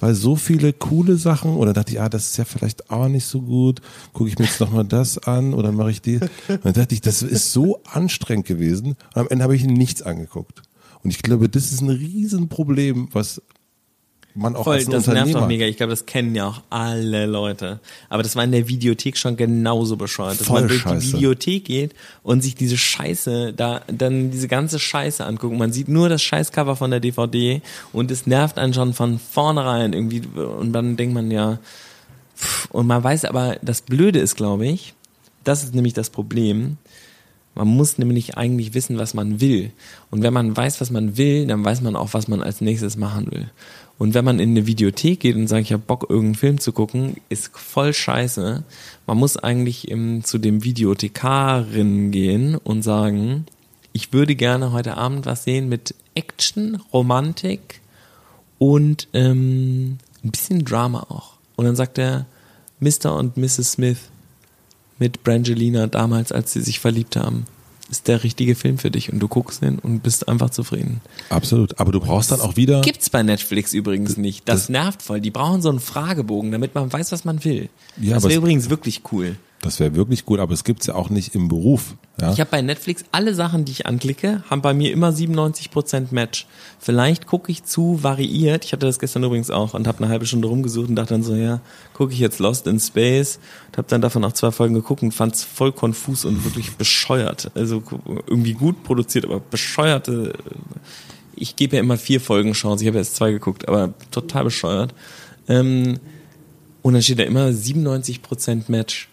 [0.00, 3.26] weil so viele coole Sachen oder dachte ich, ah, das ist ja vielleicht auch nicht
[3.26, 3.82] so gut,
[4.14, 6.16] gucke ich mir jetzt nochmal das an oder mache ich die.
[6.48, 10.00] Und dann dachte ich, das ist so anstrengend gewesen und am Ende habe ich nichts
[10.00, 10.62] angeguckt.
[11.04, 13.42] Und ich glaube, das ist ein Riesenproblem, was
[14.34, 15.66] man auch Voll, als das nervt auch mega.
[15.66, 17.80] Ich glaube, das kennen ja auch alle Leute.
[18.08, 21.06] Aber das war in der Videothek schon genauso bescheuert, dass Voll man durch Scheiße.
[21.06, 25.56] die Videothek geht und sich diese Scheiße, da dann diese ganze Scheiße anguckt.
[25.56, 27.60] Man sieht nur das Scheißcover von der DVD
[27.92, 30.22] und es nervt einen schon von vornherein irgendwie.
[30.36, 31.58] Und dann denkt man ja,
[32.36, 34.94] pff, und man weiß aber, das Blöde ist, glaube ich,
[35.44, 36.78] das ist nämlich das Problem.
[37.54, 39.72] Man muss nämlich eigentlich wissen, was man will.
[40.10, 42.96] Und wenn man weiß, was man will, dann weiß man auch, was man als nächstes
[42.96, 43.50] machen will.
[43.98, 46.72] Und wenn man in eine Videothek geht und sagt, ich habe Bock, irgendeinen Film zu
[46.72, 48.64] gucken, ist voll scheiße.
[49.06, 53.46] Man muss eigentlich im, zu dem Videothekarin gehen und sagen,
[53.92, 57.80] ich würde gerne heute Abend was sehen mit Action, Romantik
[58.58, 61.34] und ähm, ein bisschen Drama auch.
[61.56, 62.26] Und dann sagt er,
[62.80, 63.14] Mr.
[63.16, 63.72] und Mrs.
[63.72, 63.98] Smith
[64.98, 67.46] mit Brangelina damals, als sie sich verliebt haben
[67.92, 71.02] ist der richtige Film für dich und du guckst ihn und bist einfach zufrieden.
[71.28, 71.78] Absolut.
[71.78, 72.80] Aber du brauchst dann auch wieder.
[72.80, 74.48] Gibt's bei Netflix übrigens nicht.
[74.48, 75.20] Das, das nervt voll.
[75.20, 77.68] Die brauchen so einen Fragebogen, damit man weiß, was man will.
[78.00, 79.36] Ja, das wäre übrigens wirklich cool.
[79.62, 81.94] Das wäre wirklich gut, aber es gibt's ja auch nicht im Beruf.
[82.20, 82.32] Ja?
[82.32, 86.46] Ich habe bei Netflix alle Sachen, die ich anklicke, haben bei mir immer 97% Match.
[86.80, 88.64] Vielleicht gucke ich zu variiert.
[88.64, 91.22] Ich hatte das gestern übrigens auch und habe eine halbe Stunde rumgesucht und dachte dann
[91.22, 91.60] so, ja,
[91.94, 93.38] gucke ich jetzt Lost in Space
[93.68, 97.52] und habe dann davon auch zwei Folgen geguckt und fand's voll konfus und wirklich bescheuert.
[97.54, 97.84] Also
[98.26, 100.32] irgendwie gut produziert, aber bescheuerte.
[101.36, 102.82] Ich gebe ja immer vier Folgen Chance.
[102.82, 104.92] Ich habe jetzt zwei geguckt, aber total bescheuert.
[105.48, 106.00] Ähm,
[106.82, 109.08] Und dann steht da immer 97% Match.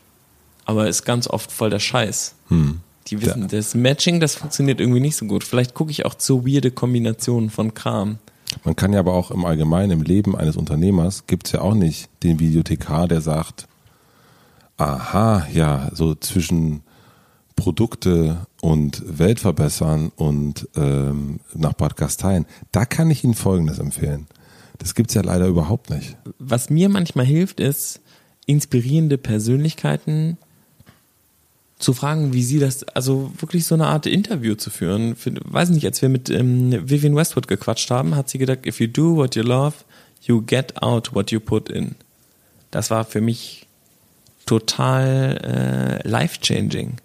[0.70, 2.36] Aber ist ganz oft voll der Scheiß.
[2.50, 2.82] Hm.
[3.08, 5.44] Die wissen, das Matching, das funktioniert irgendwie nicht so gut.
[5.44, 8.20] Vielleicht gucke ich auch zu weirde Kombinationen von Kram.
[8.64, 12.08] Man kann ja aber auch im Allgemeinen, im Leben eines Unternehmers, gibt's ja auch nicht
[12.22, 13.68] den Videothekar, der sagt,
[14.78, 16.84] aha, ja, so zwischen
[17.56, 24.28] Produkte und Welt verbessern und ähm, nach Bad Gastein, da kann ich Ihnen Folgendes empfehlen.
[24.78, 26.16] Das gibt's ja leider überhaupt nicht.
[26.38, 28.02] Was mir manchmal hilft, ist,
[28.46, 30.38] inspirierende Persönlichkeiten
[31.80, 35.16] zu fragen, wie sie das, also wirklich so eine Art Interview zu führen.
[35.16, 38.82] Für, weiß nicht, als wir mit ähm, Vivian Westwood gequatscht haben, hat sie gedacht, if
[38.82, 39.74] you do what you love,
[40.22, 41.96] you get out what you put in.
[42.70, 43.66] Das war für mich
[44.46, 46.98] total äh, life-changing.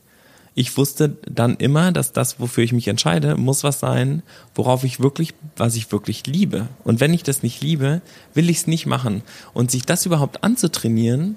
[0.57, 4.23] Ich wusste dann immer, dass das, wofür ich mich entscheide, muss was sein,
[4.55, 6.69] worauf ich wirklich, was ich wirklich liebe.
[6.85, 8.03] Und wenn ich das nicht liebe,
[8.35, 9.23] will ich es nicht machen.
[9.53, 11.37] Und sich das überhaupt anzutrainieren,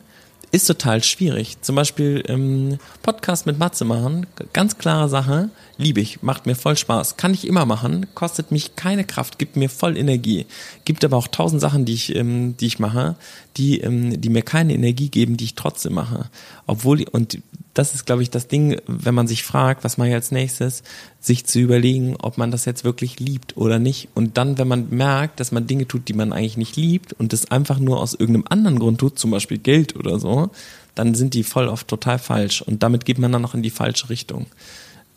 [0.51, 1.61] ist total schwierig.
[1.61, 6.75] Zum Beispiel ähm, Podcast mit Matze machen, ganz klare Sache, liebe ich, macht mir voll
[6.75, 7.17] Spaß.
[7.17, 10.45] Kann ich immer machen, kostet mich keine Kraft, gibt mir voll Energie.
[10.85, 13.15] Gibt aber auch tausend Sachen, die ich, ähm, die ich mache,
[13.57, 16.29] die, ähm, die mir keine Energie geben, die ich trotzdem mache.
[16.65, 17.39] Obwohl, und
[17.73, 20.81] das ist, glaube ich, das Ding, wenn man sich fragt, was mache ich als nächstes,
[21.19, 24.09] sich zu überlegen, ob man das jetzt wirklich liebt oder nicht.
[24.15, 27.33] Und dann, wenn man merkt, dass man Dinge tut, die man eigentlich nicht liebt und
[27.33, 30.49] das einfach nur aus irgendeinem anderen Grund tut, zum Beispiel Geld oder so,
[30.95, 32.63] dann sind die voll oft total falsch.
[32.63, 34.47] Und damit geht man dann noch in die falsche Richtung.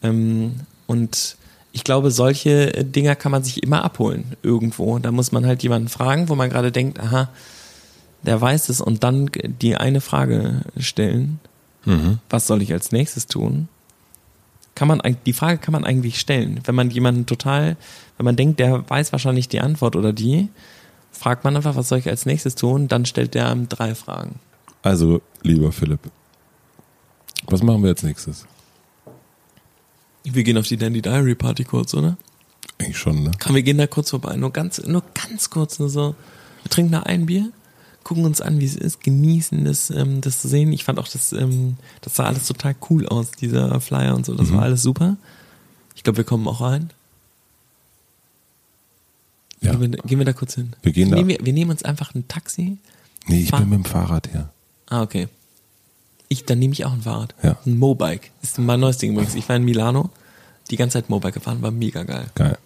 [0.03, 0.55] Ähm,
[0.87, 1.37] und
[1.73, 4.99] ich glaube, solche Dinger kann man sich immer abholen irgendwo.
[4.99, 7.29] Da muss man halt jemanden fragen, wo man gerade denkt, aha,
[8.23, 9.31] der weiß es und dann
[9.61, 11.39] die eine Frage stellen
[11.85, 12.19] Mhm.
[12.29, 13.69] was soll ich als nächstes tun?
[14.75, 16.61] Kann man, die Frage kann man eigentlich stellen.
[16.65, 17.77] Wenn man jemanden total,
[18.17, 20.49] wenn man denkt, der weiß wahrscheinlich die Antwort oder die,
[21.11, 22.89] fragt man einfach, was soll ich als nächstes tun?
[22.89, 24.37] Dann stellt der einem drei Fragen.
[24.83, 26.01] Also, lieber Philipp,
[27.47, 28.47] was machen wir als nächstes?
[30.25, 32.17] Wir gehen auf die Dandy Diary Party kurz, oder?
[32.79, 33.31] Eigentlich schon, ne?
[33.43, 34.37] Komm, wir gehen da kurz vorbei.
[34.37, 36.15] Nur ganz, nur ganz kurz, nur so.
[36.63, 37.51] Wir trinken da ein Bier,
[38.05, 40.73] gucken uns an, wie es ist, genießen das, ähm, das zu sehen.
[40.73, 44.35] Ich fand auch, das, ähm, das sah alles total cool aus, dieser Flyer und so.
[44.35, 44.55] Das Mhm.
[44.57, 45.17] war alles super.
[45.95, 46.91] Ich glaube, wir kommen auch rein.
[49.63, 49.73] Ja.
[49.73, 50.75] Gehen, wir, gehen wir da kurz hin?
[50.83, 52.79] Wir gehen da- nehmen, wir, wir nehmen uns einfach ein Taxi.
[53.27, 54.51] Nee, ich Fahr- bin mit dem Fahrrad hier.
[54.89, 55.29] Ah, okay.
[56.33, 57.35] Ich, dann nehme ich auch ein Fahrrad.
[57.43, 57.57] Ja.
[57.67, 58.29] Ein Mobike.
[58.41, 59.35] Ist mein neues Ding übrigens.
[59.35, 60.11] Ich war in Milano,
[60.71, 62.27] die ganze Zeit Mobike gefahren, war mega geil.
[62.37, 62.57] Geil.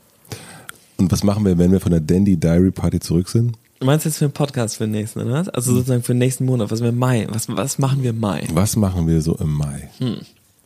[0.99, 3.57] Und was machen wir, wenn wir von der Dandy Diary Party zurück sind?
[3.81, 5.33] Du meinst jetzt für einen Podcast für den nächsten, oder?
[5.33, 5.49] was?
[5.49, 8.21] Also sozusagen für den nächsten Monat, was wir im Mai, was, was machen wir im
[8.21, 8.47] Mai?
[8.53, 9.89] Was machen wir so im Mai?
[9.97, 10.19] Hm.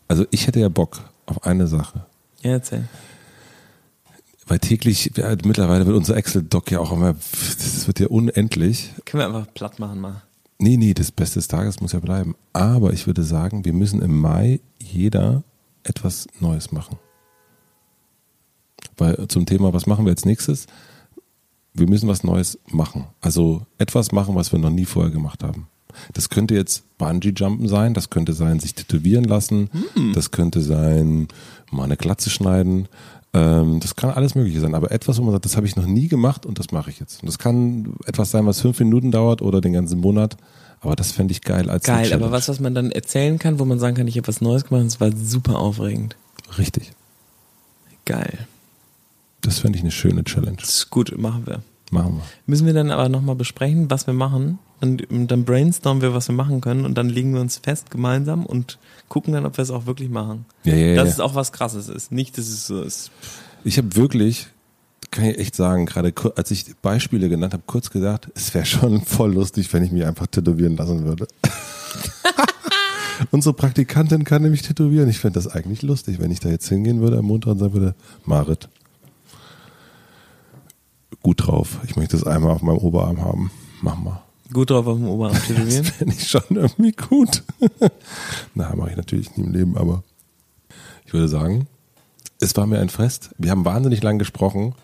[0.08, 2.04] Also ich hätte ja Bock auf eine Sache.
[2.42, 2.88] Ja, erzähl.
[4.48, 8.90] Weil täglich, ja, mittlerweile wird unser Excel-Doc ja auch immer, das wird ja unendlich.
[9.04, 10.22] Können wir einfach platt machen mal.
[10.58, 12.34] Nee, nee, das Beste des Tages muss ja bleiben.
[12.52, 15.44] Aber ich würde sagen, wir müssen im Mai jeder
[15.84, 16.98] etwas Neues machen.
[18.96, 20.66] Weil zum Thema, was machen wir als nächstes?
[21.72, 23.06] Wir müssen was Neues machen.
[23.20, 25.68] Also etwas machen, was wir noch nie vorher gemacht haben.
[26.12, 29.70] Das könnte jetzt Bungee-Jumpen sein, das könnte sein, sich tätowieren lassen,
[30.14, 31.28] das könnte sein,
[31.70, 32.88] mal eine Glatze schneiden.
[33.38, 34.74] Ähm, das kann alles Mögliche sein.
[34.74, 36.98] Aber etwas, wo man sagt, das habe ich noch nie gemacht und das mache ich
[36.98, 37.22] jetzt.
[37.22, 40.36] Und das kann etwas sein, was fünf Minuten dauert oder den ganzen Monat.
[40.80, 43.64] Aber das fände ich geil als Geil, aber was, was man dann erzählen kann, wo
[43.64, 46.16] man sagen kann, ich habe was Neues gemacht, das war super aufregend.
[46.56, 46.92] Richtig.
[48.04, 48.46] Geil.
[49.40, 50.56] Das fände ich eine schöne Challenge.
[50.58, 51.62] Das ist gut, machen wir.
[51.90, 52.22] Machen wir.
[52.46, 54.58] Müssen wir dann aber nochmal besprechen, was wir machen.
[54.80, 58.46] Und dann brainstormen wir, was wir machen können und dann legen wir uns fest gemeinsam
[58.46, 58.78] und
[59.08, 60.44] gucken dann, ob wir es auch wirklich machen.
[60.62, 60.94] Ja, ja.
[60.94, 61.14] Dass ja.
[61.14, 62.12] es auch was krasses ist.
[62.12, 63.10] Nicht, dass es so ist.
[63.64, 64.46] Ich habe wirklich,
[65.10, 69.02] kann ich echt sagen, gerade als ich Beispiele genannt habe, kurz gedacht, es wäre schon
[69.02, 71.26] voll lustig, wenn ich mich einfach tätowieren lassen würde.
[73.32, 75.08] Unsere Praktikantin kann nämlich tätowieren.
[75.08, 77.72] Ich fände das eigentlich lustig, wenn ich da jetzt hingehen würde am Montag und sagen
[77.72, 78.68] würde, Marit,
[81.22, 81.78] gut drauf.
[81.86, 83.50] Ich möchte es einmal auf meinem Oberarm haben.
[83.82, 84.22] Mach mal.
[84.52, 85.84] Gut drauf auf dem Oberarm tätowieren.
[85.84, 87.42] Das fände ich schon irgendwie gut.
[88.54, 90.02] Na, mache ich natürlich nie im Leben, aber
[91.04, 91.66] ich würde sagen,
[92.40, 93.30] es war mir ein Fest.
[93.38, 94.74] Wir haben wahnsinnig lang gesprochen.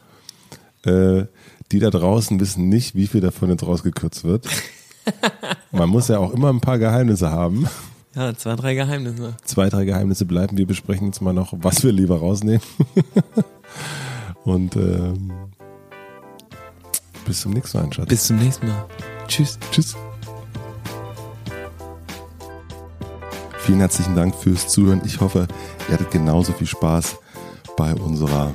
[0.85, 1.27] Äh,
[1.73, 4.47] die da draußen wissen nicht, wie viel davon jetzt rausgekürzt wird.
[5.73, 7.67] Man muss ja auch immer ein paar Geheimnisse haben.
[8.15, 9.35] Ja, zwei, drei Geheimnisse.
[9.45, 10.57] Zwei, drei Geheimnisse bleiben.
[10.57, 12.63] Wir besprechen jetzt mal noch, was wir lieber rausnehmen.
[14.45, 15.33] Und ähm,
[17.25, 18.09] bis zum nächsten Mal, Schatz.
[18.09, 18.87] Bis zum nächsten Mal.
[19.27, 19.59] Tschüss.
[19.71, 19.97] Tschüss.
[23.61, 25.01] Vielen herzlichen Dank fürs Zuhören.
[25.05, 25.49] Ich hoffe,
[25.89, 27.17] ihr hattet genauso viel Spaß
[27.77, 28.55] bei unserer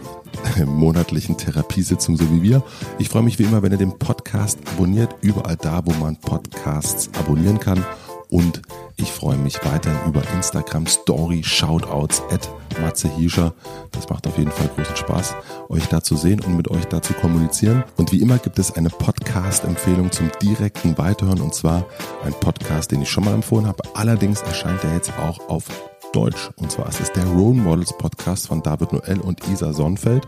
[0.66, 2.64] monatlichen Therapiesitzung, so wie wir.
[2.98, 7.10] Ich freue mich wie immer, wenn ihr den Podcast abonniert, überall da, wo man Podcasts
[7.18, 7.84] abonnieren kann.
[8.30, 8.62] Und
[8.96, 12.50] ich freue mich weiterhin über Instagram Story Shoutouts at
[12.80, 13.54] Matze Hiescher.
[13.92, 15.36] Das macht auf jeden Fall großen Spaß,
[15.70, 17.84] euch da zu sehen und mit euch da zu kommunizieren.
[17.98, 21.86] Und wie immer gibt es eine Podcast-Empfehlung zum direkten Weiterhören und zwar
[22.24, 23.84] ein Podcast, den ich schon mal empfohlen habe.
[23.96, 25.66] Allerdings erscheint er jetzt auch auf
[26.14, 26.50] Deutsch.
[26.58, 30.28] Und zwar ist es der Role Models Podcast von David Noel und Isa Sonnfeld.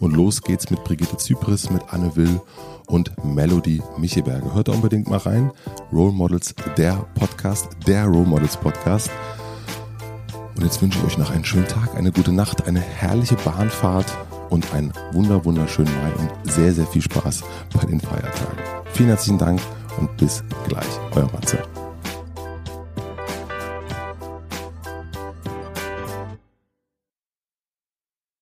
[0.00, 2.40] Und los geht's mit Brigitte Zypris, mit Anne Will
[2.92, 4.54] und Melody Micheberger.
[4.54, 5.50] Hört da unbedingt mal rein.
[5.92, 9.10] Role Models, der Podcast, der Role Models Podcast.
[10.54, 14.06] Und jetzt wünsche ich euch noch einen schönen Tag, eine gute Nacht, eine herrliche Bahnfahrt
[14.50, 17.42] und einen wunder, wunderschönen Mai und sehr, sehr viel Spaß
[17.74, 18.58] bei den Feiertagen.
[18.92, 19.60] Vielen herzlichen Dank
[19.98, 20.86] und bis gleich.
[21.14, 21.81] Euer Matze.